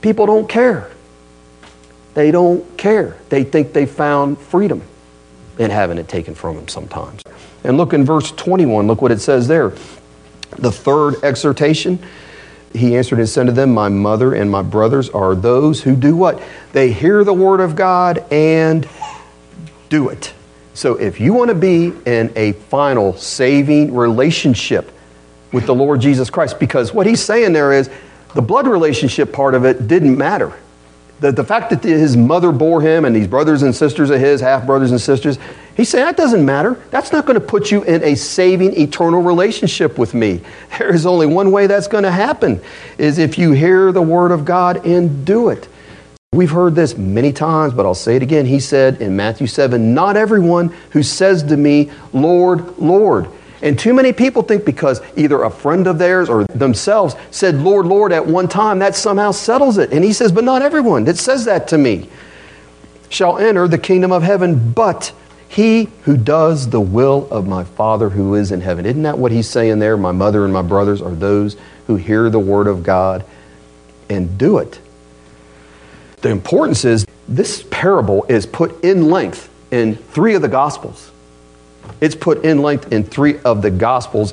[0.00, 0.92] people don't care.
[2.14, 3.16] They don't care.
[3.30, 4.82] They think they found freedom
[5.58, 7.24] in having it taken from them sometimes.
[7.64, 9.70] And look in verse 21, look what it says there.
[10.58, 11.98] The third exhortation,
[12.72, 16.16] he answered and said to them, My mother and my brothers are those who do
[16.16, 16.40] what?
[16.72, 18.88] They hear the word of God and
[19.88, 20.32] do it.
[20.74, 24.92] So if you want to be in a final saving relationship
[25.52, 27.88] with the Lord Jesus Christ, because what he's saying there is
[28.34, 30.52] the blood relationship part of it didn't matter.
[31.20, 34.40] The, the fact that his mother bore him and these brothers and sisters of his,
[34.40, 35.38] half brothers and sisters,
[35.74, 36.74] he's saying that doesn't matter.
[36.90, 40.40] That's not going to put you in a saving eternal relationship with me.
[40.78, 42.60] There is only one way that's going to happen
[42.98, 45.68] is if you hear the word of God and do it.
[46.32, 48.44] We've heard this many times, but I'll say it again.
[48.44, 53.28] He said in Matthew 7, Not everyone who says to me, Lord, Lord.
[53.62, 57.86] And too many people think because either a friend of theirs or themselves said, Lord,
[57.86, 59.92] Lord, at one time, that somehow settles it.
[59.92, 62.08] And he says, But not everyone that says that to me
[63.08, 65.12] shall enter the kingdom of heaven, but
[65.48, 68.84] he who does the will of my Father who is in heaven.
[68.84, 69.96] Isn't that what he's saying there?
[69.96, 73.24] My mother and my brothers are those who hear the word of God
[74.10, 74.80] and do it.
[76.20, 81.10] The importance is this parable is put in length in three of the Gospels.
[82.00, 84.32] It's put in length in three of the Gospels.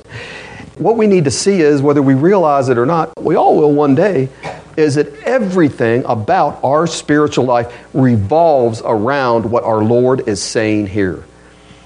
[0.78, 3.72] What we need to see is, whether we realize it or not, we all will
[3.72, 4.30] one day,
[4.76, 11.24] is that everything about our spiritual life revolves around what our Lord is saying here.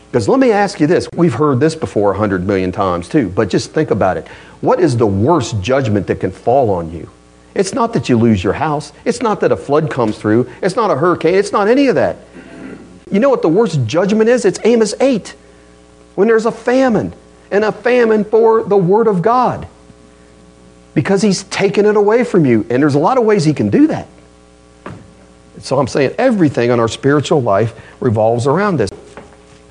[0.10, 3.30] Because let me ask you this we've heard this before a hundred million times too,
[3.30, 4.28] but just think about it.
[4.62, 7.10] What is the worst judgment that can fall on you?
[7.54, 10.76] It's not that you lose your house, it's not that a flood comes through, it's
[10.76, 12.18] not a hurricane, it's not any of that.
[13.12, 14.46] You know what the worst judgment is?
[14.46, 15.36] It's Amos 8
[16.18, 17.14] when there's a famine
[17.52, 19.68] and a famine for the Word of God
[20.96, 22.66] because He's taken it away from you.
[22.72, 24.08] And there's a lot of ways He can do that.
[25.60, 28.90] So I'm saying everything in our spiritual life revolves around this.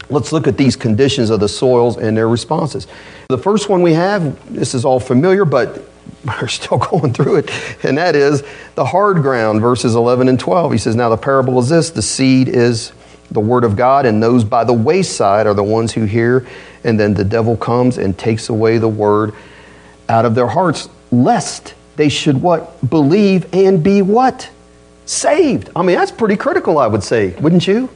[0.08, 2.86] Let's look at these conditions of the soils and their responses.
[3.28, 5.82] The first one we have, this is all familiar, but
[6.40, 7.50] we're still going through it,
[7.84, 8.44] and that is
[8.76, 10.70] the hard ground, verses 11 and 12.
[10.70, 12.92] He says, Now the parable is this the seed is
[13.30, 16.46] the word of God, and those by the wayside are the ones who hear,
[16.84, 19.34] and then the devil comes and takes away the word
[20.08, 22.88] out of their hearts, lest they should what?
[22.88, 24.48] Believe and be what?
[25.06, 25.70] Saved.
[25.74, 27.88] I mean, that's pretty critical, I would say, wouldn't you?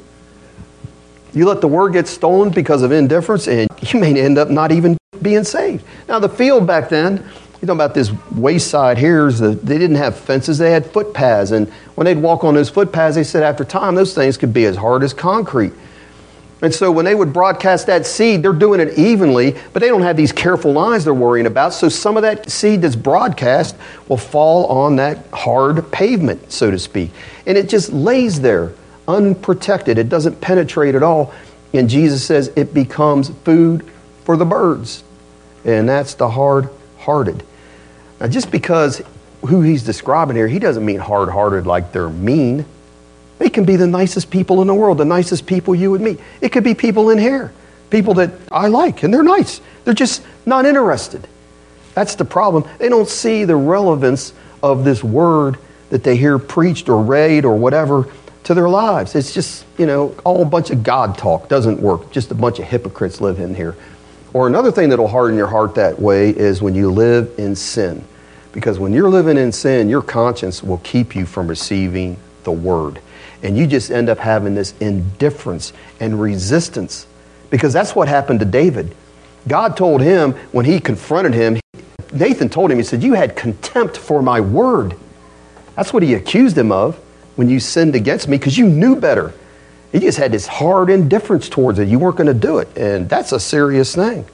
[1.33, 4.73] You let the word get stolen because of indifference, and you may end up not
[4.73, 5.85] even being saved.
[6.09, 7.25] Now, the field back then,
[7.61, 11.51] you know about this wayside here, they didn't have fences, they had footpaths.
[11.51, 14.65] And when they'd walk on those footpaths, they said after time, those things could be
[14.65, 15.73] as hard as concrete.
[16.63, 20.03] And so when they would broadcast that seed, they're doing it evenly, but they don't
[20.03, 21.73] have these careful lines they're worrying about.
[21.73, 23.77] So some of that seed that's broadcast
[24.09, 27.13] will fall on that hard pavement, so to speak.
[27.47, 28.75] And it just lays there
[29.09, 29.97] unprotected.
[29.97, 31.33] It doesn't penetrate at all.
[31.73, 33.89] And Jesus says it becomes food
[34.25, 35.03] for the birds.
[35.65, 36.69] And that's the hard
[36.99, 37.43] hearted.
[38.21, 39.03] Now, just because
[39.47, 42.67] who he's describing here, he doesn't mean hard hearted like they're mean.
[43.39, 46.21] They can be the nicest people in the world, the nicest people you would meet.
[46.43, 47.53] It could be people in here,
[47.89, 49.63] people that I like, and they're nice.
[49.85, 51.27] They're just not interested.
[51.95, 52.69] That's the problem.
[52.79, 55.57] They don't see the relevance of this word
[55.89, 58.07] that they hear preached or read or whatever
[58.45, 59.15] to their lives.
[59.15, 61.49] It's just, you know, all a bunch of God talk.
[61.49, 62.11] Doesn't work.
[62.13, 63.75] Just a bunch of hypocrites live in here.
[64.33, 68.05] Or another thing that'll harden your heart that way is when you live in sin.
[68.53, 73.01] Because when you're living in sin, your conscience will keep you from receiving the word.
[73.43, 77.07] And you just end up having this indifference and resistance.
[77.49, 78.95] Because that's what happened to David.
[79.49, 81.59] God told him when he confronted him,
[82.13, 84.97] Nathan told him, he said, You had contempt for my word.
[85.77, 86.97] That's what he accused him of
[87.37, 89.33] when you sinned against me because you knew better.
[89.93, 91.89] He just had this hard indifference towards it.
[91.89, 92.69] You weren't going to do it.
[92.77, 94.25] And that's a serious thing.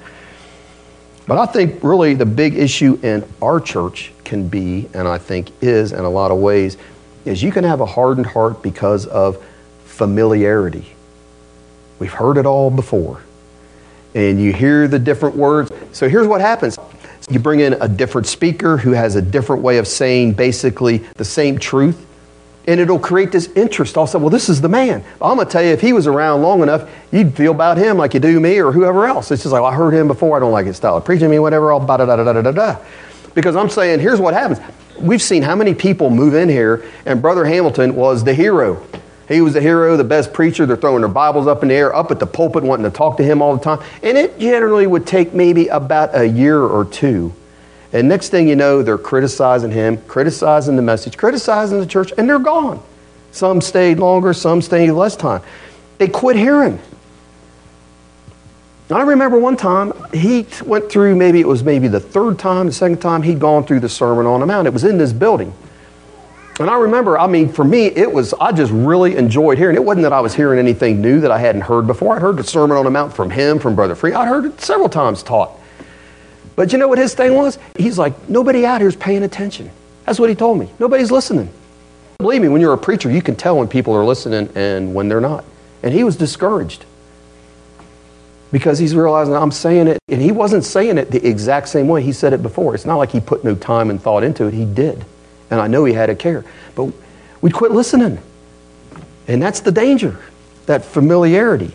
[1.26, 5.50] But I think really the big issue in our church can be, and I think
[5.60, 6.76] is in a lot of ways,
[7.24, 9.44] is you can have a hardened heart because of
[9.84, 10.86] familiarity.
[11.98, 13.22] We've heard it all before.
[14.14, 15.72] And you hear the different words.
[15.92, 16.78] So here's what happens
[17.28, 21.24] you bring in a different speaker who has a different way of saying basically the
[21.24, 22.06] same truth
[22.66, 23.96] and it'll create this interest.
[23.96, 25.05] Also, well, this is the man.
[25.22, 27.96] I'm going to tell you, if he was around long enough, you'd feel about him
[27.96, 29.31] like you do me or whoever else.
[29.31, 30.37] It's just like, well, I heard him before.
[30.37, 31.68] I don't like his style of preaching me, whatever.
[31.68, 32.79] Da da da da da da da.
[33.35, 34.59] Because I'm saying, here's what happens.
[34.98, 38.85] We've seen how many people move in here, and Brother Hamilton was the hero.
[39.29, 40.66] He was the hero, the best preacher.
[40.66, 43.16] They're throwing their Bibles up in the air, up at the pulpit, wanting to talk
[43.18, 43.85] to him all the time.
[44.02, 47.33] And it generally would take maybe about a year or two
[47.96, 52.28] and next thing you know, they're criticizing him, criticizing the message, criticizing the church, and
[52.28, 52.82] they're gone.
[53.32, 55.40] Some stayed longer, some stayed less time.
[55.98, 56.78] They quit hearing.
[58.90, 62.72] I remember one time he went through, maybe it was maybe the third time, the
[62.72, 64.66] second time he'd gone through the Sermon on the Mount.
[64.66, 65.52] It was in this building.
[66.61, 69.76] And I remember, I mean, for me, it was, I just really enjoyed hearing.
[69.76, 72.14] It wasn't that I was hearing anything new that I hadn't heard before.
[72.14, 74.12] I'd heard the Sermon on the Mount from him, from Brother Free.
[74.12, 75.59] I'd heard it several times taught.
[76.57, 77.59] But you know what his thing was?
[77.77, 79.71] He's like, nobody out here is paying attention.
[80.07, 80.71] That's what he told me.
[80.79, 81.51] Nobody's listening.
[82.19, 85.09] Believe me, when you're a preacher, you can tell when people are listening and when
[85.09, 85.45] they're not.
[85.83, 86.87] And he was discouraged
[88.50, 92.02] because he's realizing I'm saying it, and he wasn't saying it the exact same way
[92.02, 92.75] he said it before.
[92.75, 94.54] It's not like he put no time and thought into it.
[94.54, 95.04] He did.
[95.50, 96.44] And I know he had a care.
[96.75, 96.92] But
[97.42, 98.19] we quit listening.
[99.29, 100.19] And that's the danger,
[100.67, 101.73] that familiarity.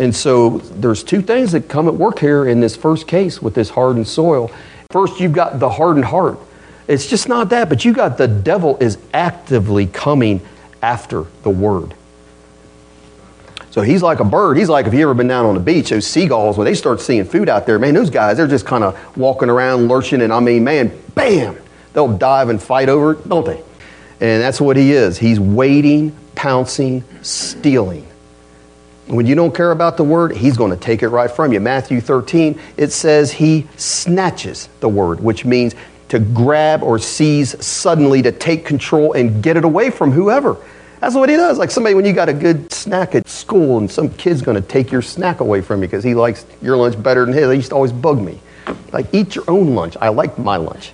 [0.00, 3.54] And so there's two things that come at work here in this first case with
[3.54, 4.50] this hardened soil.
[4.90, 6.38] First, you've got the hardened heart.
[6.88, 10.40] It's just not that, but you got the devil is actively coming
[10.80, 11.92] after the word.
[13.72, 14.56] So he's like a bird.
[14.56, 17.02] He's like if you ever been down on the beach, those seagulls, when they start
[17.02, 20.32] seeing food out there, man, those guys, they're just kind of walking around, lurching, and
[20.32, 21.58] I mean, man, bam,
[21.92, 23.62] they'll dive and fight over it, don't they?
[24.22, 25.18] And that's what he is.
[25.18, 28.09] He's waiting, pouncing, stealing
[29.10, 31.58] When you don't care about the word, he's going to take it right from you.
[31.58, 35.74] Matthew 13, it says he snatches the word, which means
[36.10, 40.56] to grab or seize suddenly, to take control and get it away from whoever.
[41.00, 41.58] That's what he does.
[41.58, 44.68] Like somebody, when you got a good snack at school and some kid's going to
[44.68, 47.56] take your snack away from you because he likes your lunch better than his, they
[47.56, 48.38] used to always bug me.
[48.92, 49.96] Like, eat your own lunch.
[50.00, 50.92] I like my lunch.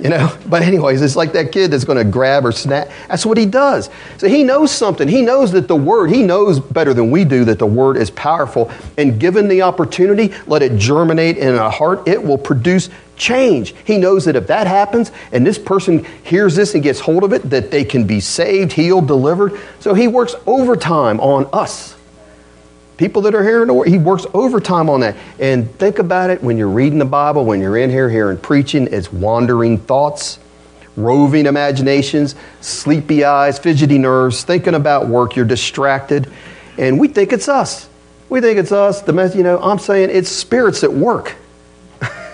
[0.00, 2.90] You know, but anyways, it's like that kid that's going to grab or snap.
[3.08, 3.90] That's what he does.
[4.18, 5.08] So he knows something.
[5.08, 8.10] He knows that the word, he knows better than we do that the word is
[8.10, 8.70] powerful.
[8.98, 13.74] And given the opportunity, let it germinate in a heart, it will produce change.
[13.84, 17.32] He knows that if that happens and this person hears this and gets hold of
[17.32, 19.58] it, that they can be saved, healed, delivered.
[19.80, 21.95] So he works overtime on us
[22.96, 23.88] people that are hearing the word.
[23.88, 25.16] He works overtime on that.
[25.38, 28.88] And think about it when you're reading the Bible, when you're in here hearing preaching,
[28.90, 30.38] it's wandering thoughts,
[30.96, 35.36] roving imaginations, sleepy eyes, fidgety nerves, thinking about work.
[35.36, 36.30] You're distracted.
[36.78, 37.88] And we think it's us.
[38.28, 39.02] We think it's us.
[39.02, 41.36] The mess, you know, I'm saying it's spirits at work.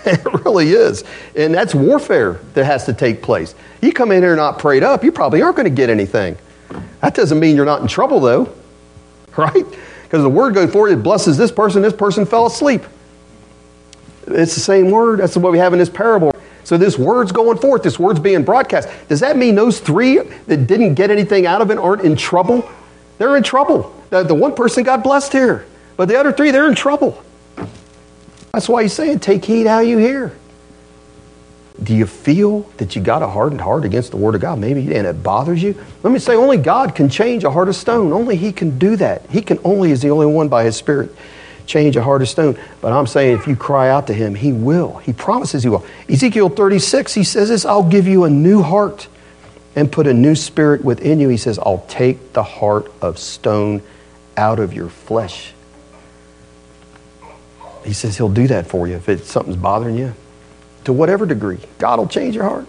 [0.05, 1.05] it really is.
[1.37, 3.55] And that's warfare that has to take place.
[3.81, 6.37] You come in here not prayed up, you probably aren't going to get anything.
[7.01, 8.53] That doesn't mean you're not in trouble, though,
[9.37, 9.67] right?
[10.13, 12.83] Because the word going forward, it blesses this person, this person fell asleep.
[14.27, 15.21] It's the same word.
[15.21, 16.33] That's what we have in this parable.
[16.65, 18.91] So this word's going forth, this word's being broadcast.
[19.09, 22.71] Does that mean those three that didn't get anything out of it aren't in trouble?
[23.17, 23.91] They're in trouble.
[24.11, 25.65] The, the one person got blessed here,
[25.97, 27.25] but the other three, they're in trouble.
[28.53, 30.37] That's why he's saying, take heed how you hear.
[31.81, 34.59] Do you feel that you got a hardened heart against the Word of God?
[34.59, 35.75] Maybe, and it bothers you?
[36.03, 38.13] Let me say, only God can change a heart of stone.
[38.13, 39.29] Only He can do that.
[39.31, 41.15] He can only, is the only one by His Spirit,
[41.67, 42.59] change a heart of stone.
[42.83, 44.99] But I'm saying if you cry out to Him, He will.
[44.99, 45.85] He promises He will.
[46.09, 49.09] Ezekiel 36, He says this I'll give you a new heart
[49.75, 51.31] and put a new spirit within you.
[51.31, 53.83] He says, I'll take the heart of stone
[54.37, 55.55] out of your flesh.
[57.83, 60.15] He says He'll do that for you if it's something's bothering you
[60.85, 61.59] to whatever degree.
[61.79, 62.67] God will change your heart.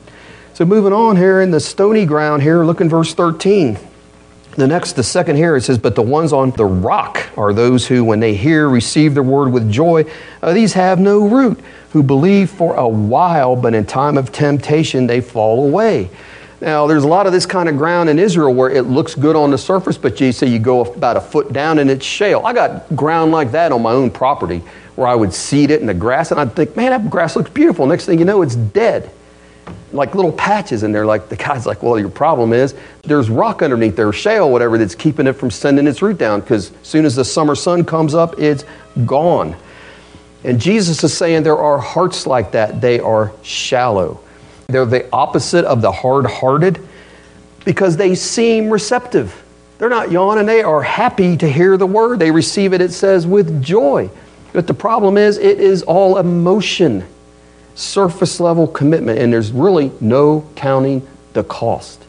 [0.53, 3.77] So moving on here in the stony ground here, look in verse 13.
[4.55, 7.87] The next, the second here, it says, But the ones on the rock are those
[7.87, 10.05] who, when they hear, receive the word with joy.
[10.43, 11.59] Uh, these have no root,
[11.91, 16.11] who believe for a while, but in time of temptation they fall away.
[16.61, 19.35] Now, there's a lot of this kind of ground in Israel where it looks good
[19.35, 22.45] on the surface, but you say you go about a foot down and it's shale.
[22.45, 24.61] I got ground like that on my own property
[24.95, 27.49] where I would seed it in the grass, and I'd think, man, that grass looks
[27.49, 27.85] beautiful.
[27.87, 29.11] Next thing you know, it's dead.
[29.91, 33.61] Like little patches, and they're like, the guy's like, well, your problem is there's rock
[33.61, 37.05] underneath there, shale, whatever, that's keeping it from sending its root down, because as soon
[37.05, 38.65] as the summer sun comes up, it's
[39.05, 39.55] gone.
[40.43, 44.19] And Jesus is saying there are hearts like that, they are shallow.
[44.67, 46.85] They're the opposite of the hard hearted
[47.63, 49.41] because they seem receptive.
[49.77, 52.19] They're not yawning, they are happy to hear the word.
[52.19, 54.09] They receive it, it says, with joy.
[54.53, 57.03] But the problem is, it is all emotion,
[57.75, 62.01] surface level commitment, and there's really no counting the cost.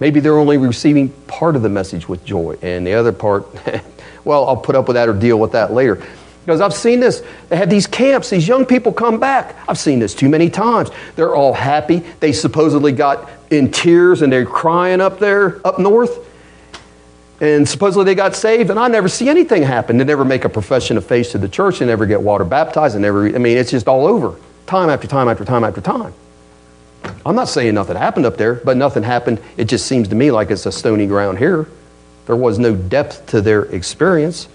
[0.00, 3.46] Maybe they're only receiving part of the message with joy, and the other part,
[4.24, 6.02] well, I'll put up with that or deal with that later.
[6.44, 7.22] Because I've seen this.
[7.48, 9.56] They have these camps, these young people come back.
[9.68, 10.90] I've seen this too many times.
[11.14, 12.00] They're all happy.
[12.18, 16.31] They supposedly got in tears and they're crying up there, up north
[17.42, 19.98] and supposedly they got saved, and I never see anything happen.
[19.98, 22.94] They never make a profession of faith to the church, they never get water baptized,
[22.94, 24.36] and never, I mean, it's just all over,
[24.66, 26.14] time after time after time after time.
[27.26, 29.40] I'm not saying nothing happened up there, but nothing happened.
[29.56, 31.66] It just seems to me like it's a stony ground here.
[32.26, 34.46] There was no depth to their experience.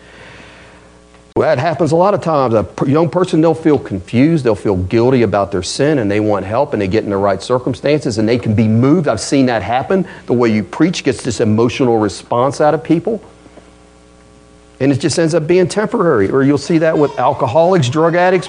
[1.39, 2.53] That happens a lot of times.
[2.53, 6.45] A young person, they'll feel confused, they'll feel guilty about their sin, and they want
[6.45, 9.07] help, and they get in the right circumstances, and they can be moved.
[9.07, 10.07] I've seen that happen.
[10.25, 13.21] The way you preach gets this emotional response out of people.
[14.79, 16.29] And it just ends up being temporary.
[16.29, 18.47] Or you'll see that with alcoholics, drug addicts,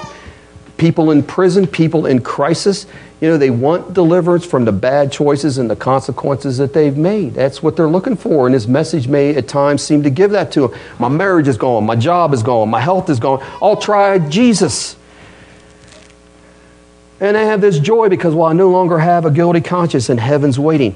[0.79, 2.87] people in prison, people in crisis.
[3.21, 7.35] You know, they want deliverance from the bad choices and the consequences that they've made.
[7.35, 8.47] That's what they're looking for.
[8.47, 10.81] And this message may at times seem to give that to them.
[10.99, 11.85] My marriage is gone.
[11.85, 12.71] My job is gone.
[12.71, 13.45] My health is gone.
[13.61, 14.97] I'll try Jesus.
[17.21, 20.21] And I have this joy because, well, I no longer have a guilty conscience and
[20.21, 20.95] heaven's waiting.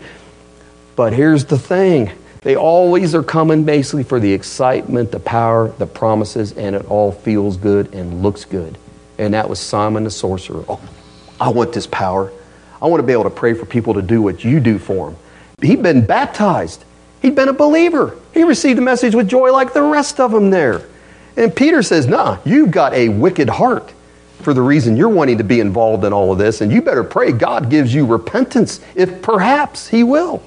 [0.94, 2.12] But here's the thing
[2.42, 7.10] they always are coming basically for the excitement, the power, the promises, and it all
[7.10, 8.78] feels good and looks good.
[9.18, 10.64] And that was Simon the sorcerer.
[10.68, 10.80] Oh,
[11.40, 12.32] I want this power.
[12.80, 15.10] I want to be able to pray for people to do what you do for
[15.10, 15.18] them.
[15.60, 16.84] He'd been baptized.
[17.20, 18.16] He'd been a believer.
[18.34, 20.82] He received the message with joy like the rest of them there.
[21.36, 23.92] And Peter says, Nah, you've got a wicked heart
[24.40, 26.60] for the reason you're wanting to be involved in all of this.
[26.60, 30.42] And you better pray God gives you repentance, if perhaps He will.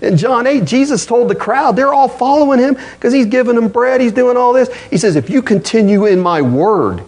[0.00, 3.68] In John 8, Jesus told the crowd, they're all following him because he's giving them
[3.68, 4.72] bread, he's doing all this.
[4.90, 7.02] He says, If you continue in my word,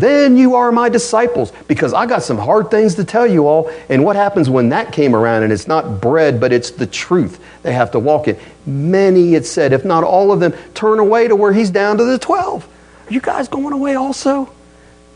[0.00, 3.70] then you are my disciples because I got some hard things to tell you all.
[3.88, 7.40] And what happens when that came around and it's not bread, but it's the truth
[7.62, 8.38] they have to walk in?
[8.66, 12.04] Many, it said, if not all of them, turn away to where he's down to
[12.04, 12.68] the 12.
[13.08, 14.52] Are you guys going away also?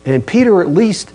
[0.04, 1.12] And Peter at least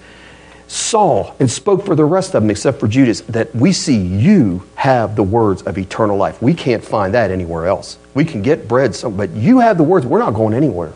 [0.67, 4.63] saw and spoke for the rest of them, except for Judas, that we see you
[4.75, 6.41] have the words of eternal life.
[6.41, 7.97] We can't find that anywhere else.
[8.13, 10.05] We can get bread, but you have the words.
[10.05, 10.93] We're not going anywhere.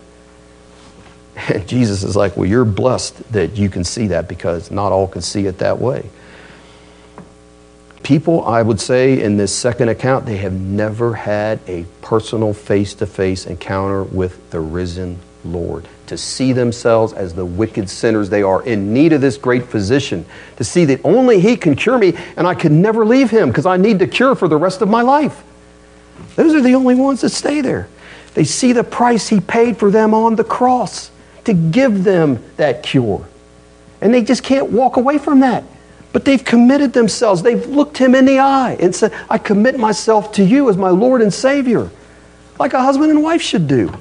[1.35, 5.07] And Jesus is like, Well, you're blessed that you can see that because not all
[5.07, 6.09] can see it that way.
[8.03, 12.95] People, I would say, in this second account, they have never had a personal face
[12.95, 15.87] to face encounter with the risen Lord.
[16.07, 20.25] To see themselves as the wicked sinners they are, in need of this great physician.
[20.57, 23.67] To see that only He can cure me and I can never leave Him because
[23.67, 25.43] I need the cure for the rest of my life.
[26.35, 27.87] Those are the only ones that stay there.
[28.33, 31.10] They see the price He paid for them on the cross
[31.45, 33.27] to give them that cure.
[34.01, 35.63] And they just can't walk away from that.
[36.13, 37.41] But they've committed themselves.
[37.41, 40.89] They've looked him in the eye and said, I commit myself to you as my
[40.89, 41.89] Lord and Savior,
[42.59, 43.93] like a husband and wife should do.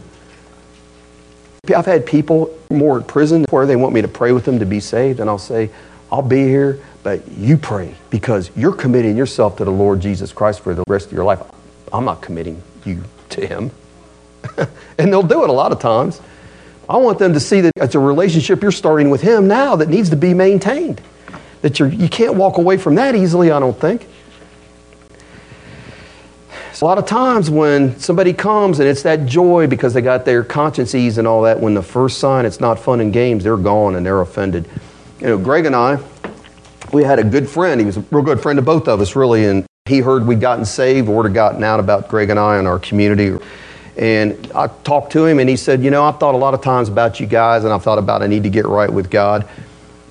[1.74, 4.66] I've had people more in prison where they want me to pray with them to
[4.66, 5.70] be saved, and I'll say,
[6.10, 10.60] I'll be here, but you pray because you're committing yourself to the Lord Jesus Christ
[10.60, 11.40] for the rest of your life.
[11.92, 13.70] I'm not committing you to Him.
[14.98, 16.20] and they'll do it a lot of times.
[16.90, 19.88] I want them to see that it's a relationship you're starting with Him now that
[19.88, 21.00] needs to be maintained.
[21.62, 24.08] That you're, you can't walk away from that easily, I don't think.
[26.72, 30.24] So a lot of times when somebody comes and it's that joy because they got
[30.24, 33.44] their conscience eased and all that, when the first sign it's not fun and games,
[33.44, 34.68] they're gone and they're offended.
[35.20, 35.98] You know, Greg and I,
[36.92, 37.80] we had a good friend.
[37.80, 40.40] He was a real good friend of both of us, really, and he heard we'd
[40.40, 43.38] gotten saved, word had gotten out about Greg and I and our community.
[44.00, 46.62] And I talked to him, and he said, You know, I've thought a lot of
[46.62, 49.46] times about you guys, and I've thought about I need to get right with God.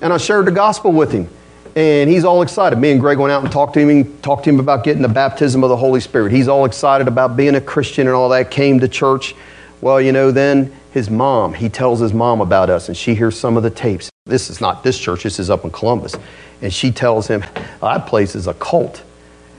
[0.00, 1.28] And I shared the gospel with him.
[1.74, 2.78] And he's all excited.
[2.78, 5.02] Me and Greg went out and talked to him and talked to him about getting
[5.02, 6.30] the baptism of the Holy Spirit.
[6.30, 9.34] He's all excited about being a Christian and all that, came to church.
[9.80, 13.38] Well, you know, then his mom, he tells his mom about us, and she hears
[13.38, 14.08] some of the tapes.
[14.24, 16.14] This is not this church, this is up in Columbus.
[16.62, 17.42] And she tells him,
[17.80, 19.02] That place is a cult.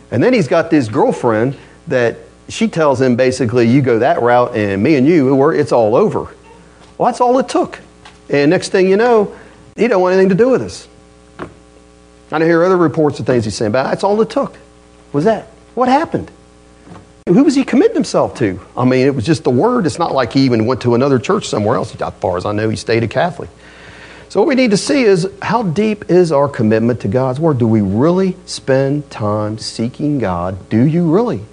[0.10, 1.58] And then he's got this girlfriend
[1.88, 2.18] that
[2.50, 6.34] she tells him basically, you go that route, and me and you, it's all over.
[6.98, 7.80] Well, that's all it took.
[8.30, 9.36] And next thing you know,
[9.76, 10.88] he don't want anything to do with us.
[12.32, 13.88] I hear other reports of things he's saying about.
[13.88, 14.58] That's all it took.
[15.12, 16.32] Was that what happened?
[17.28, 18.60] Who was he committing himself to?
[18.76, 19.86] I mean, it was just the word.
[19.86, 21.94] It's not like he even went to another church somewhere else.
[22.00, 23.50] As far as I know, he stayed a Catholic.
[24.30, 27.58] So what we need to see is how deep is our commitment to God's word?
[27.58, 30.70] Do we really spend time seeking God?
[30.70, 31.44] Do you really?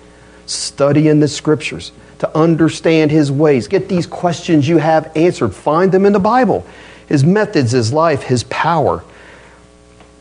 [0.48, 3.68] Study in the scriptures to understand his ways.
[3.68, 5.54] Get these questions you have answered.
[5.54, 6.66] Find them in the Bible.
[7.06, 9.04] His methods, his life, his power.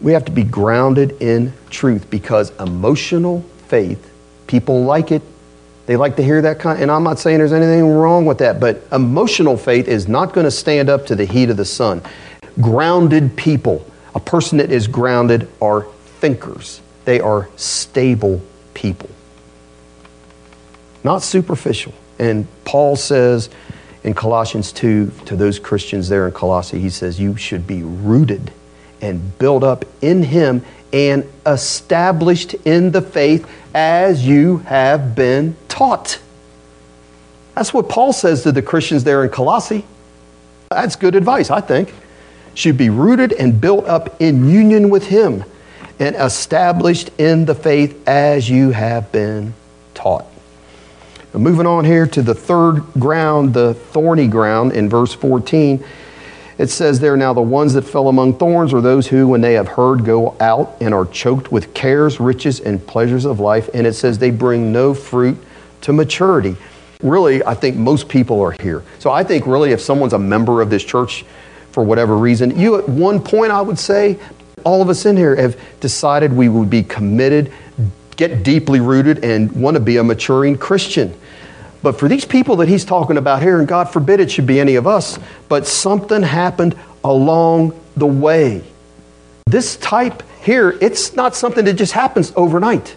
[0.01, 4.13] We have to be grounded in truth because emotional faith,
[4.47, 5.21] people like it.
[5.85, 8.59] They like to hear that kind, and I'm not saying there's anything wrong with that,
[8.59, 12.01] but emotional faith is not going to stand up to the heat of the sun.
[12.59, 15.83] Grounded people, a person that is grounded, are
[16.19, 16.81] thinkers.
[17.05, 18.41] They are stable
[18.73, 19.09] people
[21.07, 21.93] not superficial.
[22.19, 23.49] And Paul says
[24.03, 28.51] in Colossians 2 to those Christians there in Colossae, he says, You should be rooted
[28.99, 36.19] and built up in Him and established in the faith as you have been taught.
[37.55, 39.85] That's what Paul says to the Christians there in Colossae.
[40.69, 41.93] That's good advice, I think.
[42.53, 45.45] Should be rooted and built up in union with Him
[45.99, 49.53] and established in the faith as you have been
[49.93, 50.25] taught.
[51.33, 55.83] Moving on here to the third ground, the thorny ground in verse 14.
[56.57, 59.53] It says there, now the ones that fell among thorns are those who, when they
[59.53, 63.69] have heard, go out and are choked with cares, riches, and pleasures of life.
[63.73, 65.37] And it says they bring no fruit
[65.81, 66.55] to maturity.
[67.03, 68.83] Really, I think most people are here.
[68.97, 71.25] So I think really if someone's a member of this church
[71.71, 74.17] for whatever reason, you at one point, I would say,
[74.63, 77.53] all of us in here have decided we would be committed,
[78.17, 81.17] get deeply rooted, and want to be a maturing Christian.
[81.81, 84.59] But for these people that he's talking about here, and God forbid it should be
[84.59, 88.63] any of us, but something happened along the way.
[89.45, 92.95] This type here, it's not something that just happens overnight.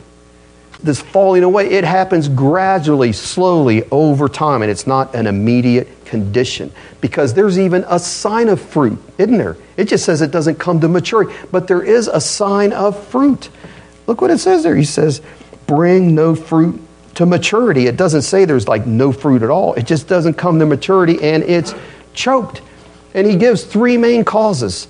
[0.83, 6.73] This falling away, it happens gradually, slowly, over time, and it's not an immediate condition
[7.01, 9.57] because there's even a sign of fruit, isn't there?
[9.77, 13.51] It just says it doesn't come to maturity, but there is a sign of fruit.
[14.07, 14.77] Look what it says there.
[14.77, 15.23] He says,
[15.67, 16.81] bring no fruit
[17.15, 17.87] to maturity.
[17.87, 19.75] It doesn't say there's like no fruit at all.
[19.75, 21.75] It just doesn't come to maturity and it's
[22.15, 22.63] choked.
[23.15, 24.89] And he gives three main causes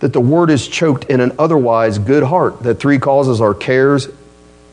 [0.00, 2.62] that the word is choked in an otherwise good heart.
[2.62, 4.08] The three causes are cares,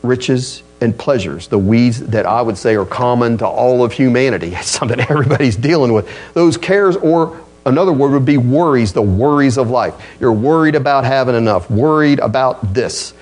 [0.02, 4.54] riches, and pleasures, the weeds that I would say are common to all of humanity.
[4.56, 6.08] It's something everybody's dealing with.
[6.34, 9.94] Those cares, or another word would be worries, the worries of life.
[10.20, 13.14] You're worried about having enough, worried about this,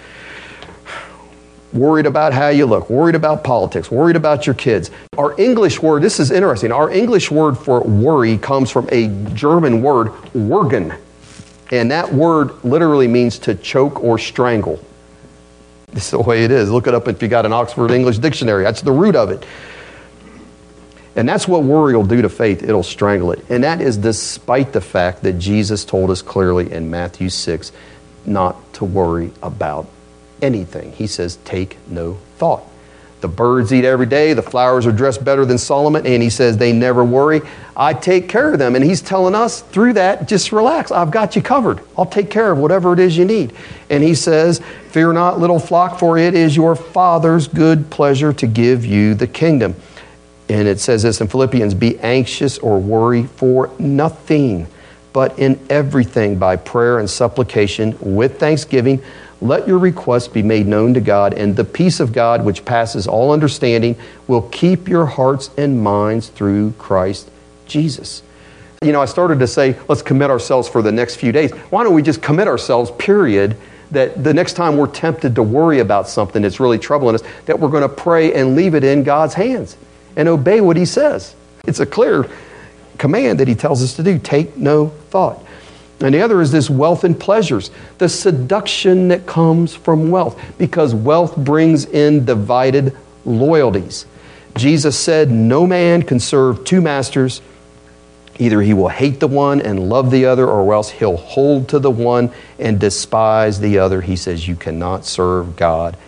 [1.73, 4.91] worried about how you look, worried about politics, worried about your kids.
[5.17, 9.83] Our English word, this is interesting, our English word for worry comes from a German
[9.83, 10.99] word, würgen.
[11.71, 14.85] And that word literally means to choke or strangle.
[15.93, 16.71] It's the way it is.
[16.71, 18.65] Look it up if you got an Oxford English dictionary.
[18.65, 19.45] That's the root of it.
[21.17, 22.63] And that's what worry will do to faith.
[22.63, 23.45] It'll strangle it.
[23.49, 27.73] And that is despite the fact that Jesus told us clearly in Matthew 6
[28.25, 29.89] not to worry about
[30.43, 30.93] anything.
[30.93, 32.65] He says, take no thought.
[33.21, 34.33] The birds eat every day.
[34.33, 36.07] The flowers are dressed better than Solomon.
[36.07, 37.43] And he says they never worry.
[37.77, 38.75] I take care of them.
[38.75, 40.91] And he's telling us through that, just relax.
[40.91, 41.81] I've got you covered.
[41.99, 43.53] I'll take care of whatever it is you need.
[43.91, 48.47] And he says, Fear not, little flock, for it is your Father's good pleasure to
[48.47, 49.75] give you the kingdom.
[50.49, 54.67] And it says this in Philippians Be anxious or worry for nothing,
[55.13, 59.03] but in everything by prayer and supplication with thanksgiving
[59.41, 63.07] let your requests be made known to God, and the peace of God, which passes
[63.07, 67.31] all understanding, will keep your hearts and minds through Christ
[67.67, 68.23] Jesus.
[68.83, 71.53] You know, I started to say, let's commit ourselves for the next few days.
[71.71, 73.57] Why don't we just commit ourselves, period,
[73.91, 77.59] that the next time we're tempted to worry about something that's really troubling us, that
[77.59, 79.77] we're going to pray and leave it in God's hands
[80.17, 81.35] and obey what He says.
[81.67, 82.27] It's a clear
[82.99, 84.19] command that He tells us to do.
[84.19, 85.45] Take no thought.
[86.01, 90.95] And the other is this wealth and pleasures, the seduction that comes from wealth, because
[90.95, 94.07] wealth brings in divided loyalties.
[94.57, 97.43] Jesus said, No man can serve two masters.
[98.39, 101.79] Either he will hate the one and love the other, or else he'll hold to
[101.79, 104.01] the one and despise the other.
[104.01, 105.99] He says, You cannot serve God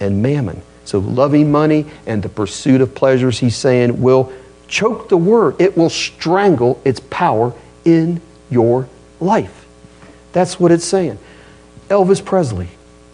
[0.00, 0.60] and mammon.
[0.84, 4.30] So, loving money and the pursuit of pleasures, he's saying, will
[4.68, 5.58] choke the word.
[5.58, 7.54] It will strangle its power
[7.86, 8.20] in
[8.50, 8.86] your
[9.24, 9.66] life.
[10.32, 11.18] That's what it's saying.
[11.88, 12.68] Elvis Presley,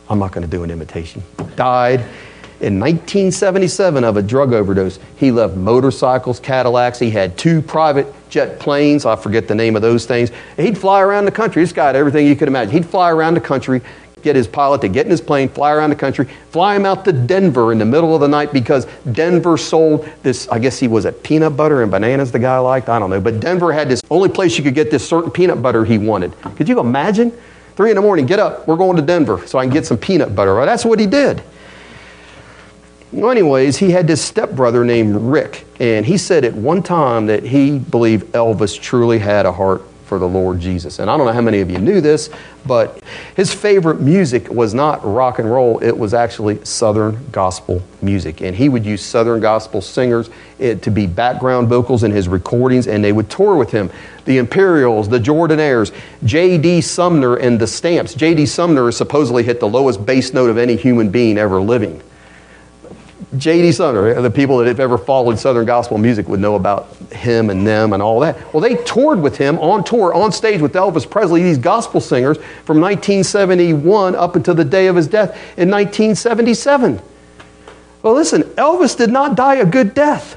[0.08, 1.22] I'm not going to do an imitation,
[1.56, 2.00] died
[2.60, 4.98] in 1977 of a drug overdose.
[5.16, 6.98] He left motorcycles, Cadillacs.
[6.98, 9.06] He had two private jet planes.
[9.06, 10.30] I forget the name of those things.
[10.56, 11.62] He'd fly around the country.
[11.62, 12.72] This guy had everything you could imagine.
[12.72, 13.80] He'd fly around the country
[14.22, 17.04] get his pilot to get in his plane, fly around the country, fly him out
[17.04, 20.88] to Denver in the middle of the night because Denver sold this, I guess he
[20.88, 23.20] was at peanut butter and bananas the guy liked, I don't know.
[23.20, 26.32] But Denver had this only place you could get this certain peanut butter he wanted.
[26.56, 27.32] Could you imagine?
[27.76, 29.96] Three in the morning, get up, we're going to Denver so I can get some
[29.96, 30.54] peanut butter.
[30.54, 31.42] Well, that's what he did.
[33.12, 37.42] Well, anyways, he had this stepbrother named Rick, and he said at one time that
[37.42, 40.98] he believed Elvis truly had a heart for the Lord Jesus.
[40.98, 42.30] And I don't know how many of you knew this,
[42.66, 43.00] but
[43.36, 48.40] his favorite music was not rock and roll, it was actually Southern gospel music.
[48.40, 53.04] And he would use Southern gospel singers to be background vocals in his recordings, and
[53.04, 53.88] they would tour with him.
[54.24, 55.94] The Imperials, the Jordanaires,
[56.24, 56.80] J.D.
[56.80, 58.12] Sumner, and the Stamps.
[58.14, 58.46] J.D.
[58.46, 62.02] Sumner supposedly hit the lowest bass note of any human being ever living.
[63.36, 63.70] J.D.
[63.72, 67.64] Sumner, the people that have ever followed Southern gospel music would know about him and
[67.64, 68.52] them and all that.
[68.52, 72.38] Well, they toured with him on tour, on stage with Elvis Presley, these gospel singers
[72.64, 77.00] from 1971 up until the day of his death in 1977.
[78.02, 80.36] Well, listen, Elvis did not die a good death.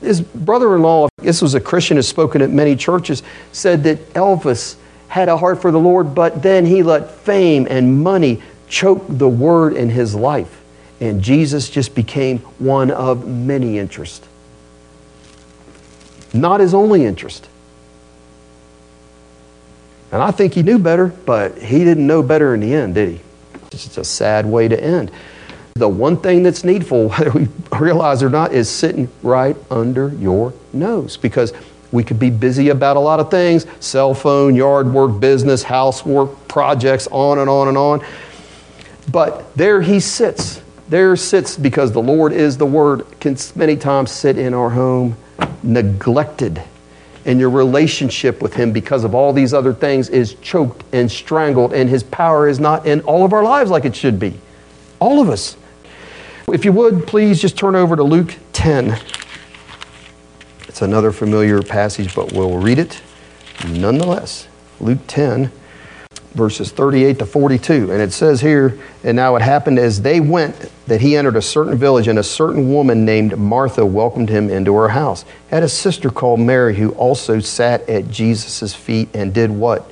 [0.00, 3.22] His brother in law, this was a Christian who's spoken at many churches,
[3.52, 4.76] said that Elvis
[5.08, 9.28] had a heart for the Lord, but then he let fame and money choke the
[9.28, 10.62] word in his life
[11.04, 14.26] and Jesus just became one of many interests.
[16.32, 17.46] Not his only interest.
[20.10, 23.10] And I think he knew better, but he didn't know better in the end, did
[23.10, 23.20] he?
[23.70, 25.10] It's a sad way to end.
[25.74, 27.48] The one thing that's needful, whether we
[27.78, 31.52] realize it or not, is sitting right under your nose because
[31.92, 36.48] we could be busy about a lot of things cell phone, yard work, business, housework,
[36.48, 38.02] projects, on and on and on.
[39.12, 44.10] But there he sits there sits, because the Lord is the Word, can many times
[44.10, 45.16] sit in our home
[45.62, 46.62] neglected.
[47.26, 51.72] And your relationship with Him, because of all these other things, is choked and strangled,
[51.72, 54.34] and His power is not in all of our lives like it should be.
[55.00, 55.56] All of us.
[56.52, 58.98] If you would, please just turn over to Luke 10.
[60.68, 63.00] It's another familiar passage, but we'll read it
[63.66, 64.48] nonetheless.
[64.80, 65.50] Luke 10.
[66.34, 67.90] Verses 38 to 42.
[67.92, 71.42] And it says here, And now it happened as they went that he entered a
[71.42, 75.24] certain village, and a certain woman named Martha welcomed him into her house.
[75.48, 79.90] Had a sister called Mary who also sat at Jesus' feet and did what?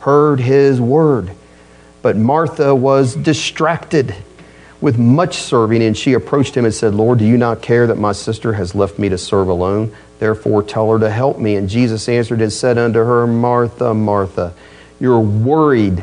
[0.00, 1.30] Heard his word.
[2.02, 4.14] But Martha was distracted
[4.80, 7.96] with much serving, and she approached him and said, Lord, do you not care that
[7.96, 9.94] my sister has left me to serve alone?
[10.18, 11.56] Therefore, tell her to help me.
[11.56, 14.54] And Jesus answered and said unto her, Martha, Martha,
[15.00, 16.02] you're worried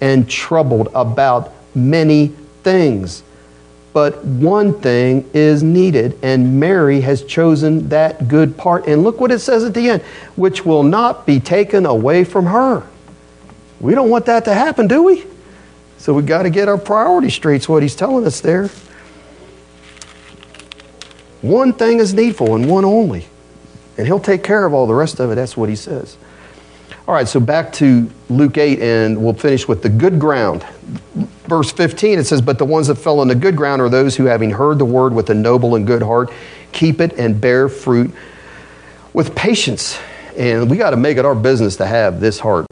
[0.00, 2.28] and troubled about many
[2.62, 3.22] things.
[3.92, 8.86] But one thing is needed, and Mary has chosen that good part.
[8.86, 10.02] And look what it says at the end,
[10.34, 12.86] which will not be taken away from her.
[13.80, 15.24] We don't want that to happen, do we?
[15.96, 18.68] So we've got to get our priorities straight, is what he's telling us there.
[21.40, 23.26] One thing is needful, and one only.
[23.96, 25.36] And he'll take care of all the rest of it.
[25.36, 26.18] That's what he says.
[27.08, 30.66] All right, so back to Luke 8, and we'll finish with the good ground.
[31.44, 34.16] Verse 15, it says, But the ones that fell on the good ground are those
[34.16, 36.32] who, having heard the word with a noble and good heart,
[36.72, 38.12] keep it and bear fruit
[39.12, 39.96] with patience.
[40.36, 42.66] And we got to make it our business to have this heart.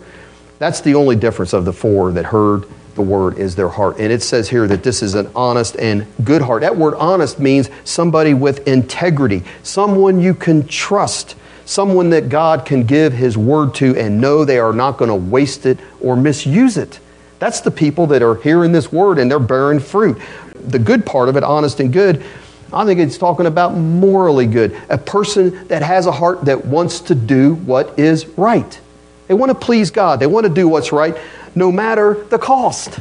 [0.59, 2.65] That's the only difference of the four that heard
[2.97, 3.99] the word is their heart.
[4.01, 6.63] And it says here that this is an honest and good heart.
[6.63, 12.85] That word honest means somebody with integrity, someone you can trust someone that God can
[12.85, 16.77] give His word to and know they are not going to waste it or misuse
[16.77, 17.01] it.
[17.39, 20.21] That's the people that are hearing this word and they're bearing fruit.
[20.55, 22.25] The good part of it, honest and good,
[22.73, 24.81] I think it's talking about morally good.
[24.89, 28.81] A person that has a heart that wants to do what is right.
[29.29, 31.17] They want to please God, they want to do what's right
[31.55, 32.99] no matter the cost.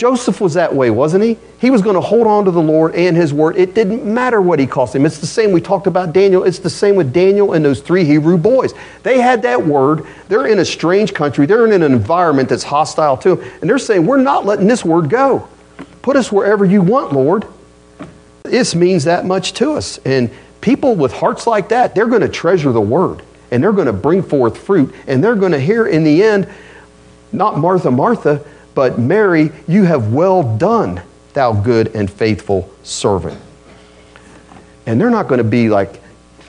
[0.00, 1.36] Joseph was that way, wasn't he?
[1.58, 3.58] He was going to hold on to the Lord and his word.
[3.58, 5.04] It didn't matter what he cost him.
[5.04, 5.52] It's the same.
[5.52, 6.42] We talked about Daniel.
[6.42, 8.72] It's the same with Daniel and those three Hebrew boys.
[9.02, 10.06] They had that word.
[10.28, 11.44] They're in a strange country.
[11.44, 13.50] They're in an environment that's hostile to them.
[13.60, 15.46] And they're saying, We're not letting this word go.
[16.00, 17.44] Put us wherever you want, Lord.
[18.44, 19.98] This means that much to us.
[20.06, 20.30] And
[20.62, 23.92] people with hearts like that, they're going to treasure the word and they're going to
[23.92, 26.48] bring forth fruit and they're going to hear in the end,
[27.32, 28.42] not Martha, Martha,
[28.80, 31.02] but Mary, you have well done,
[31.34, 33.38] thou good and faithful servant.
[34.86, 36.00] And they're not going to be like,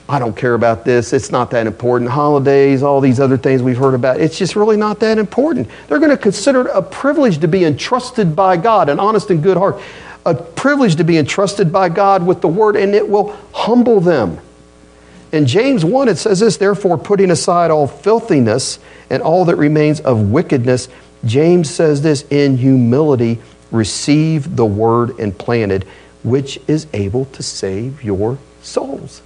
[0.08, 1.12] I don't care about this.
[1.12, 2.10] It's not that important.
[2.10, 4.18] Holidays, all these other things we've heard about.
[4.18, 5.68] It's just really not that important.
[5.88, 9.42] They're going to consider it a privilege to be entrusted by God, an honest and
[9.42, 9.78] good heart.
[10.24, 14.40] A privilege to be entrusted by God with the word, and it will humble them.
[15.32, 18.78] In James 1, it says this Therefore, putting aside all filthiness
[19.10, 20.88] and all that remains of wickedness,
[21.24, 23.38] James says this in humility
[23.70, 25.84] receive the word implanted,
[26.22, 29.22] which is able to save your souls.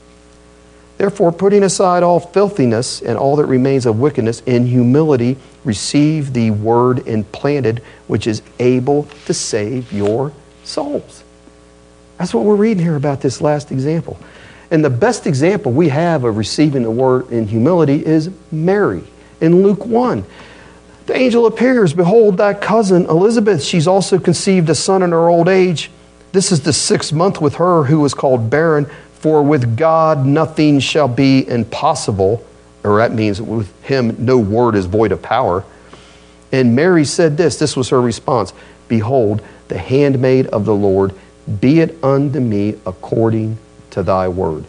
[0.99, 6.51] Therefore, putting aside all filthiness and all that remains of wickedness, in humility receive the
[6.53, 10.33] word implanted, which is able to save your
[10.65, 11.23] souls.
[12.17, 14.19] That's what we're reading here about this last example.
[14.71, 19.05] And the best example we have of receiving the word in humility is Mary
[19.41, 20.25] in Luke 1.
[21.07, 25.49] The angel appears, Behold, thy cousin Elizabeth, she's also conceived a son in her old
[25.49, 25.91] age.
[26.33, 30.81] This is the sixth month with her who was called barren, for with God nothing
[30.81, 32.45] shall be impossible.
[32.83, 35.65] Or that means with him no word is void of power.
[36.53, 38.53] And Mary said this this was her response
[38.89, 41.15] Behold, the handmaid of the Lord,
[41.61, 43.59] be it unto me according
[43.91, 44.65] to thy word.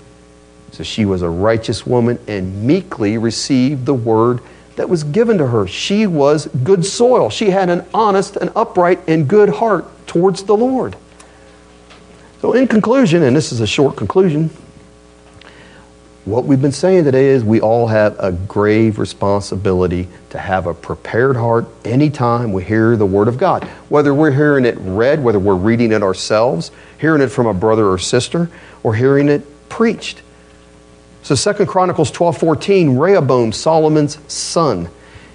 [0.71, 4.39] So she was a righteous woman and meekly received the word
[4.77, 5.67] that was given to her.
[5.67, 7.29] She was good soil.
[7.29, 10.95] She had an honest and upright and good heart towards the Lord.
[12.41, 14.51] So, in conclusion, and this is a short conclusion,
[16.25, 20.73] what we've been saying today is we all have a grave responsibility to have a
[20.73, 23.63] prepared heart anytime we hear the Word of God.
[23.89, 26.69] Whether we're hearing it read, whether we're reading it ourselves,
[26.99, 28.49] hearing it from a brother or sister,
[28.83, 30.21] or hearing it preached.
[31.27, 34.87] So Second Chronicles 12:14, Rehoboam, Solomon's son,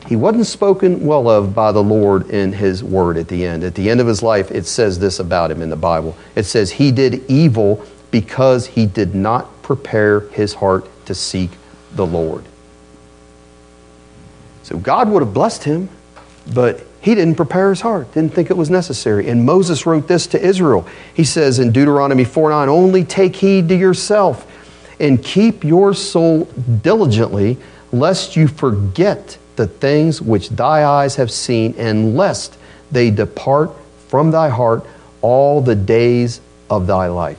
[0.07, 3.62] he wasn't spoken well of by the Lord in his word at the end.
[3.62, 6.16] At the end of his life, it says this about him in the Bible.
[6.34, 11.51] It says he did evil because he did not prepare his heart to seek
[11.95, 12.47] the Lord.
[14.62, 15.90] So God would have blessed him,
[16.55, 19.28] but he didn't prepare his heart, didn't think it was necessary.
[19.28, 20.88] And Moses wrote this to Israel.
[21.12, 24.47] He says in Deuteronomy 4 9, only take heed to yourself
[25.03, 26.44] and keep your soul
[26.80, 27.59] diligently,
[27.92, 32.57] lest you forget the things which thy eyes have seen, and lest
[32.90, 33.72] they depart
[34.09, 34.86] from thy heart
[35.20, 36.40] all the days
[36.70, 37.38] of thy life.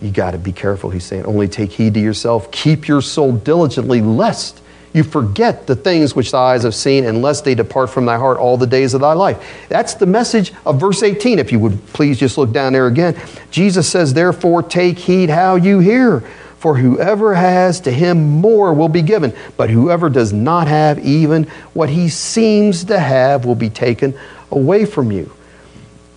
[0.00, 1.26] You got to be careful, he's saying.
[1.26, 2.50] Only take heed to yourself.
[2.50, 4.59] Keep your soul diligently, lest
[4.92, 8.38] you forget the things which thy eyes have seen, unless they depart from thy heart
[8.38, 9.66] all the days of thy life.
[9.68, 11.38] That's the message of verse 18.
[11.38, 13.20] If you would please just look down there again.
[13.50, 16.20] Jesus says, Therefore, take heed how you hear.
[16.58, 19.32] For whoever has, to him more will be given.
[19.56, 24.12] But whoever does not have, even what he seems to have, will be taken
[24.50, 25.32] away from you.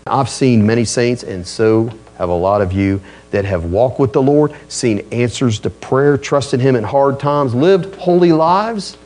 [0.06, 1.92] I've seen many saints, and so
[2.24, 3.02] have a lot of you
[3.32, 7.54] that have walked with the Lord, seen answers to prayer, trusted Him in hard times,
[7.54, 8.98] lived holy lives,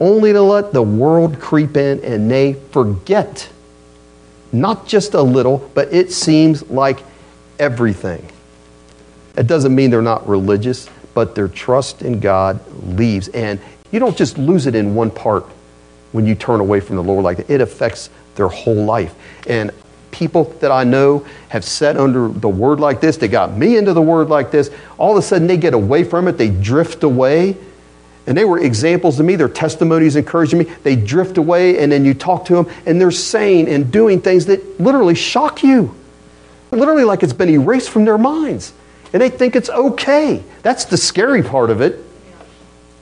[0.00, 3.48] only to let the world creep in and they forget
[4.50, 7.00] not just a little, but it seems like
[7.58, 8.26] everything.
[9.36, 12.60] It doesn't mean they're not religious, but their trust in God
[12.96, 13.28] leaves.
[13.28, 13.60] And
[13.90, 15.44] you don't just lose it in one part
[16.12, 19.14] when you turn away from the Lord like that, it affects their whole life.
[19.48, 19.72] And
[20.14, 23.92] people that I know have sat under the word like this, they got me into
[23.92, 27.02] the word like this, all of a sudden they get away from it, they drift
[27.02, 27.56] away.
[28.26, 30.64] And they were examples to me, their testimonies encouraging me.
[30.82, 34.46] They drift away, and then you talk to them, and they're saying and doing things
[34.46, 35.94] that literally shock you.
[36.70, 38.72] Literally, like it's been erased from their minds.
[39.12, 40.42] And they think it's okay.
[40.62, 41.98] That's the scary part of it.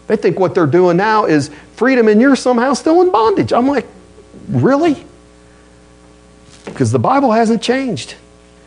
[0.08, 3.52] They think what they're doing now is freedom, and you're somehow still in bondage.
[3.52, 3.86] I'm like,
[4.48, 5.06] really?
[6.64, 8.16] Because the Bible hasn't changed.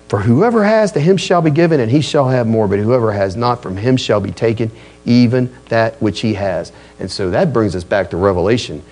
[0.07, 2.67] For whoever has, to him shall be given, and he shall have more.
[2.67, 4.71] But whoever has not, from him shall be taken
[5.05, 6.71] even that which he has.
[6.99, 8.83] And so that brings us back to Revelation.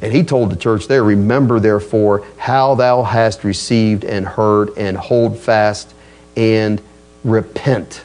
[0.00, 4.96] And he told the church there, Remember therefore how thou hast received and heard, and
[4.96, 5.94] hold fast
[6.36, 6.80] and
[7.24, 8.02] repent.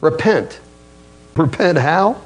[0.00, 0.60] Repent.
[1.36, 2.20] Repent how?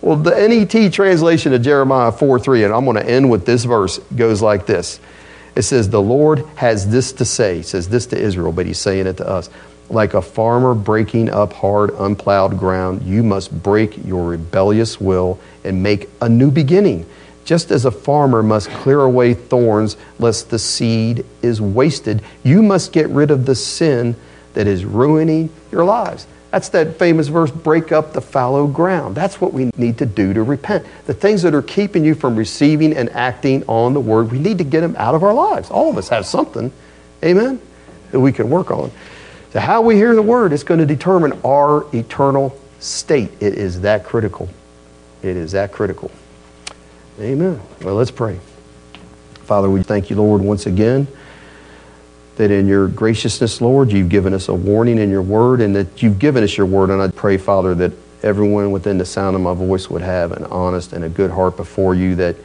[0.00, 3.64] Well, the NET translation of Jeremiah 4 3, and I'm going to end with this
[3.64, 5.00] verse, goes like this.
[5.54, 7.56] It says, The Lord has this to say.
[7.58, 9.50] He says this to Israel, but he's saying it to us.
[9.90, 15.82] Like a farmer breaking up hard, unplowed ground, you must break your rebellious will and
[15.82, 17.06] make a new beginning.
[17.44, 22.92] Just as a farmer must clear away thorns lest the seed is wasted, you must
[22.92, 24.16] get rid of the sin
[24.54, 26.26] that is ruining your lives.
[26.52, 29.14] That's that famous verse break up the fallow ground.
[29.14, 30.86] That's what we need to do to repent.
[31.06, 34.58] The things that are keeping you from receiving and acting on the word, we need
[34.58, 35.70] to get them out of our lives.
[35.70, 36.70] All of us have something,
[37.24, 37.58] amen,
[38.10, 38.92] that we can work on.
[39.54, 43.30] So, how we hear the word is going to determine our eternal state.
[43.40, 44.50] It is that critical.
[45.22, 46.10] It is that critical.
[47.18, 47.62] Amen.
[47.80, 48.38] Well, let's pray.
[49.44, 51.06] Father, we thank you, Lord, once again
[52.36, 56.02] that in your graciousness, Lord, you've given us a warning in your word and that
[56.02, 56.90] you've given us your word.
[56.90, 60.44] And I pray, Father, that everyone within the sound of my voice would have an
[60.44, 62.36] honest and a good heart before you, that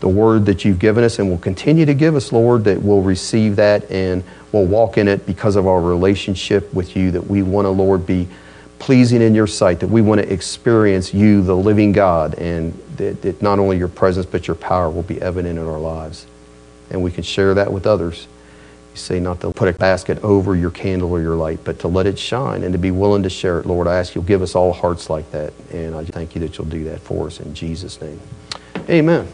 [0.00, 3.02] the word that you've given us and will continue to give us, Lord, that we'll
[3.02, 4.22] receive that and
[4.52, 8.06] we'll walk in it because of our relationship with you, that we want to, Lord,
[8.06, 8.28] be
[8.78, 13.22] pleasing in your sight, that we want to experience you, the living God, and that,
[13.22, 16.26] that not only your presence but your power will be evident in our lives.
[16.90, 18.26] And we can share that with others.
[18.96, 21.88] You say not to put a basket over your candle or your light, but to
[21.88, 23.66] let it shine and to be willing to share it.
[23.66, 25.52] Lord, I ask you'll give us all hearts like that.
[25.70, 28.18] And I thank you that you'll do that for us in Jesus' name.
[28.88, 29.28] Amen.